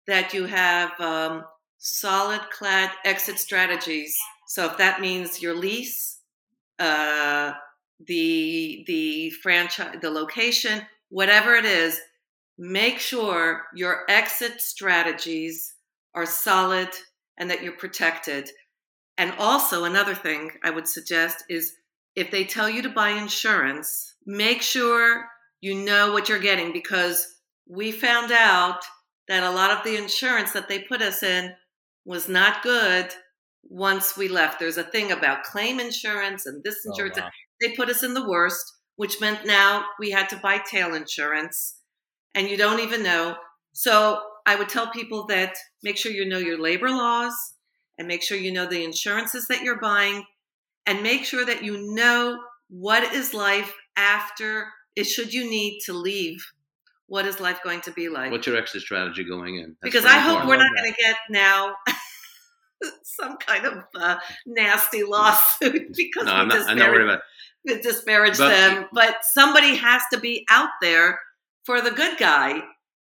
[0.07, 1.43] that you have um,
[1.77, 4.17] solid clad exit strategies.
[4.47, 6.19] So if that means your lease,
[6.79, 7.53] uh,
[8.05, 11.99] the the franchise, the location, whatever it is,
[12.57, 15.75] make sure your exit strategies
[16.13, 16.89] are solid
[17.37, 18.49] and that you're protected.
[19.17, 21.75] And also another thing I would suggest is
[22.15, 25.25] if they tell you to buy insurance, make sure
[25.65, 27.17] you know what you're getting because
[27.67, 28.81] we found out
[29.27, 31.51] that a lot of the insurance that they put us in
[32.05, 33.07] was not good
[33.63, 34.59] once we left.
[34.59, 37.17] There's a thing about claim insurance and this Oh, insurance.
[37.19, 37.29] wow.
[37.61, 38.63] They put us in the worst,
[38.97, 41.79] which meant now we had to buy tail insurance
[42.35, 43.35] and you don't even know.
[43.73, 47.33] So I would tell people that make sure you know your labor laws
[47.97, 50.23] and make sure you know the insurances that you're buying
[50.85, 52.37] and make sure that you know
[52.69, 56.43] what is life after it should you need to leave
[57.07, 59.75] what is life going to be like What's your exit strategy going in?
[59.81, 61.73] That's because i hope we're not going to get now
[63.03, 67.03] some kind of uh, nasty lawsuit because No, we I'm not, I'm not disparage, worried
[67.03, 67.21] about.
[67.65, 71.19] we disparage But- them but somebody has to be out there
[71.65, 72.61] for the good guy uh,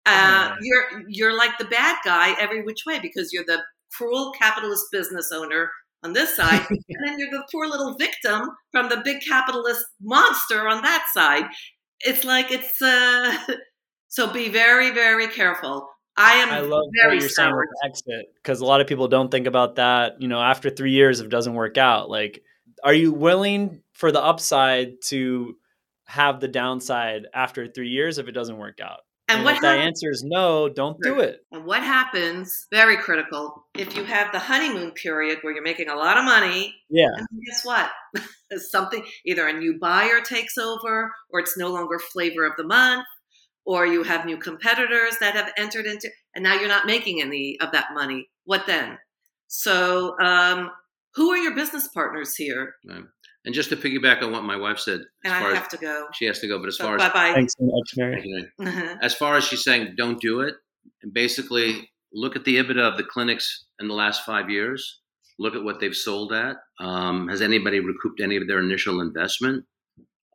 [0.05, 0.55] Yeah.
[0.61, 3.61] you're you're like the bad guy every which way because you're the
[3.95, 5.69] cruel capitalist business owner
[6.03, 10.67] on this side and then you're the poor little victim from the big capitalist monster
[10.67, 11.43] on that side.
[12.01, 13.37] It's like it's uh
[14.07, 15.89] so be very, very careful.
[16.17, 19.07] I am I love very what you're saying with exit because a lot of people
[19.07, 20.21] don't think about that.
[20.21, 22.43] You know, after three years, if it doesn't work out, like,
[22.83, 25.55] are you willing for the upside to
[26.07, 28.99] have the downside after three years if it doesn't work out?
[29.29, 31.39] And what if that happens, answer is no, don't do it.
[31.51, 35.95] and what happens, very critical, if you have the honeymoon period where you're making a
[35.95, 37.07] lot of money, Yeah.
[37.15, 37.89] and guess what?
[38.57, 43.05] Something either a new buyer takes over, or it's no longer flavor of the month,
[43.65, 47.57] or you have new competitors that have entered into, and now you're not making any
[47.61, 48.29] of that money.
[48.45, 48.97] What then?
[49.47, 50.71] So, um,
[51.15, 52.75] who are your business partners here?
[53.45, 55.69] And just to piggyback on what my wife said, And as I far have as
[55.69, 56.07] to go.
[56.13, 57.33] she has to go, but as So far bye as bye.
[57.33, 58.97] Thanks so much, Mary.
[59.01, 60.55] as far as she's saying, don't do it.
[61.03, 64.99] And basically, look at the EBITDA of the clinics in the last five years.
[65.37, 66.57] Look at what they've sold at.
[66.81, 69.63] Um, has anybody recouped any of their initial investment?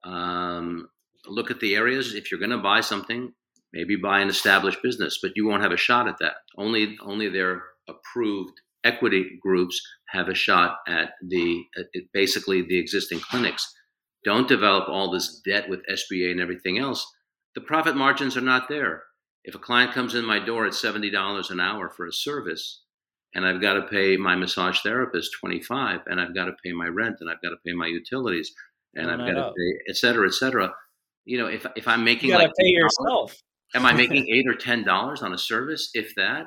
[0.03, 0.89] Um,
[1.27, 2.15] look at the areas.
[2.15, 3.33] If you're going to buy something,
[3.73, 6.37] maybe buy an established business, but you won't have a shot at that.
[6.57, 13.21] Only only their approved equity groups have a shot at the at basically the existing
[13.21, 13.73] clinics.
[14.25, 17.07] Don't develop all this debt with SBA and everything else.
[17.55, 19.03] The profit margins are not there.
[19.45, 22.85] If a client comes in my door at $70 an hour for a service,
[23.35, 26.87] and I've got to pay my massage therapist 25 and I've got to pay my
[26.87, 28.53] rent and I've got to pay my utilities
[28.95, 30.73] and I've got to pay et cetera, et cetera.
[31.25, 33.37] You know, if, if I'm making you like pay yourself.
[33.75, 35.91] am I making eight or ten dollars on a service?
[35.95, 36.47] If that,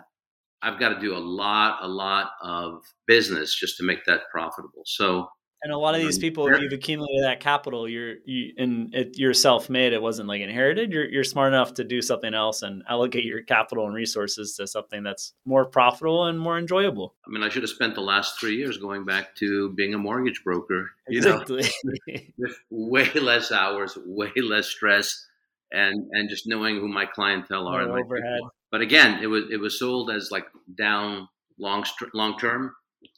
[0.62, 4.82] I've got to do a lot, a lot of business just to make that profitable.
[4.86, 5.28] So
[5.64, 9.18] and a lot of these people, if you've accumulated that capital, you're you and it,
[9.18, 9.92] you're self-made.
[9.92, 10.94] It wasn't like inherited.
[10.94, 14.68] You're you're smart enough to do something else and allocate your capital and resources to
[14.68, 17.16] something that's more profitable and more enjoyable.
[17.26, 19.98] I mean, I should have spent the last three years going back to being a
[19.98, 20.92] mortgage broker.
[21.08, 21.64] You exactly.
[21.84, 25.26] know, with way less hours, way less stress,
[25.72, 27.84] and and just knowing who my clientele are.
[27.84, 28.42] No overhead.
[28.72, 30.46] But again, it was it was sold as like
[30.78, 32.74] down long long term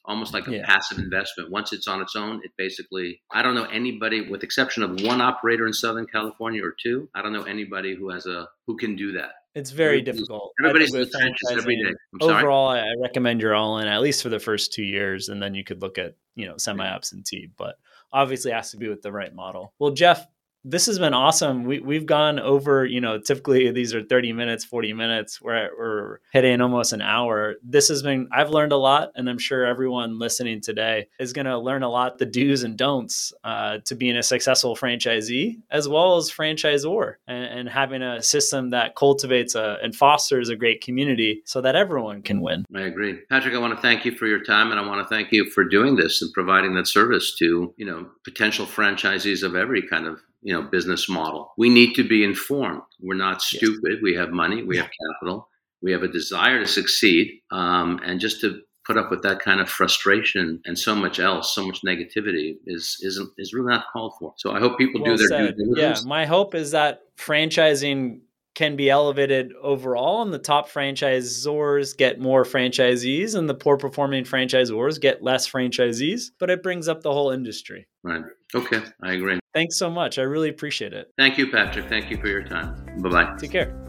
[0.06, 0.66] almost like a yeah.
[0.66, 1.52] passive investment.
[1.52, 5.22] Once it's on its own, it basically, I don't know anybody, with exception of one
[5.22, 8.96] operator in Southern California or two, I don't know anybody who has a, who can
[8.96, 9.32] do that.
[9.56, 10.52] It's very difficult.
[10.60, 11.94] Everybody's in the trenches every day.
[12.22, 15.56] Overall, I recommend you're all in at least for the first two years, and then
[15.56, 17.50] you could look at you know semi absentee.
[17.58, 17.76] But
[18.14, 19.74] obviously, it has to be with the right model.
[19.80, 20.26] Well, Jeff,
[20.64, 21.64] this has been awesome.
[21.64, 25.42] We we've gone over, you know, typically these are 30 minutes, 40 minutes.
[25.42, 27.56] We're we're hitting almost an hour.
[27.64, 31.46] This has been I've learned a lot, and I'm sure everyone listening today is going
[31.46, 35.88] to learn a lot the do's and don'ts uh, to being a successful franchisee as
[35.88, 40.82] well as franchisor, and, and having a system that cultivates a, and fosters a great
[40.82, 42.66] community so that everyone can win.
[42.76, 43.56] I agree, Patrick.
[43.56, 45.64] I want to thank you for your time, and I want to thank you for
[45.64, 50.20] doing this and providing that service to you know potential franchisees of every kind of
[50.42, 51.52] you know business model.
[51.58, 52.82] We need to be informed.
[53.00, 53.94] We're not stupid.
[53.94, 54.02] Yes.
[54.02, 54.64] we have money.
[54.64, 55.50] We have capital.
[55.82, 59.62] We have a desire to succeed um, and just to put up with that kind
[59.62, 64.14] of frustration and so much else so much negativity is isn't is really not called
[64.18, 64.34] for.
[64.38, 66.02] So i hope people well do their due diligence.
[66.02, 68.22] yeah my hope is that franchising
[68.60, 74.26] can be elevated overall and the top franchisors get more franchisees and the poor performing
[74.26, 79.40] franchisors get less franchisees but it brings up the whole industry right okay i agree
[79.52, 80.20] Thanks so much.
[80.20, 81.12] I really appreciate it.
[81.18, 81.90] Thank you, Patrick.
[81.90, 82.76] Thank you for your time.
[83.02, 83.36] Bye bye.
[83.40, 83.89] Take care.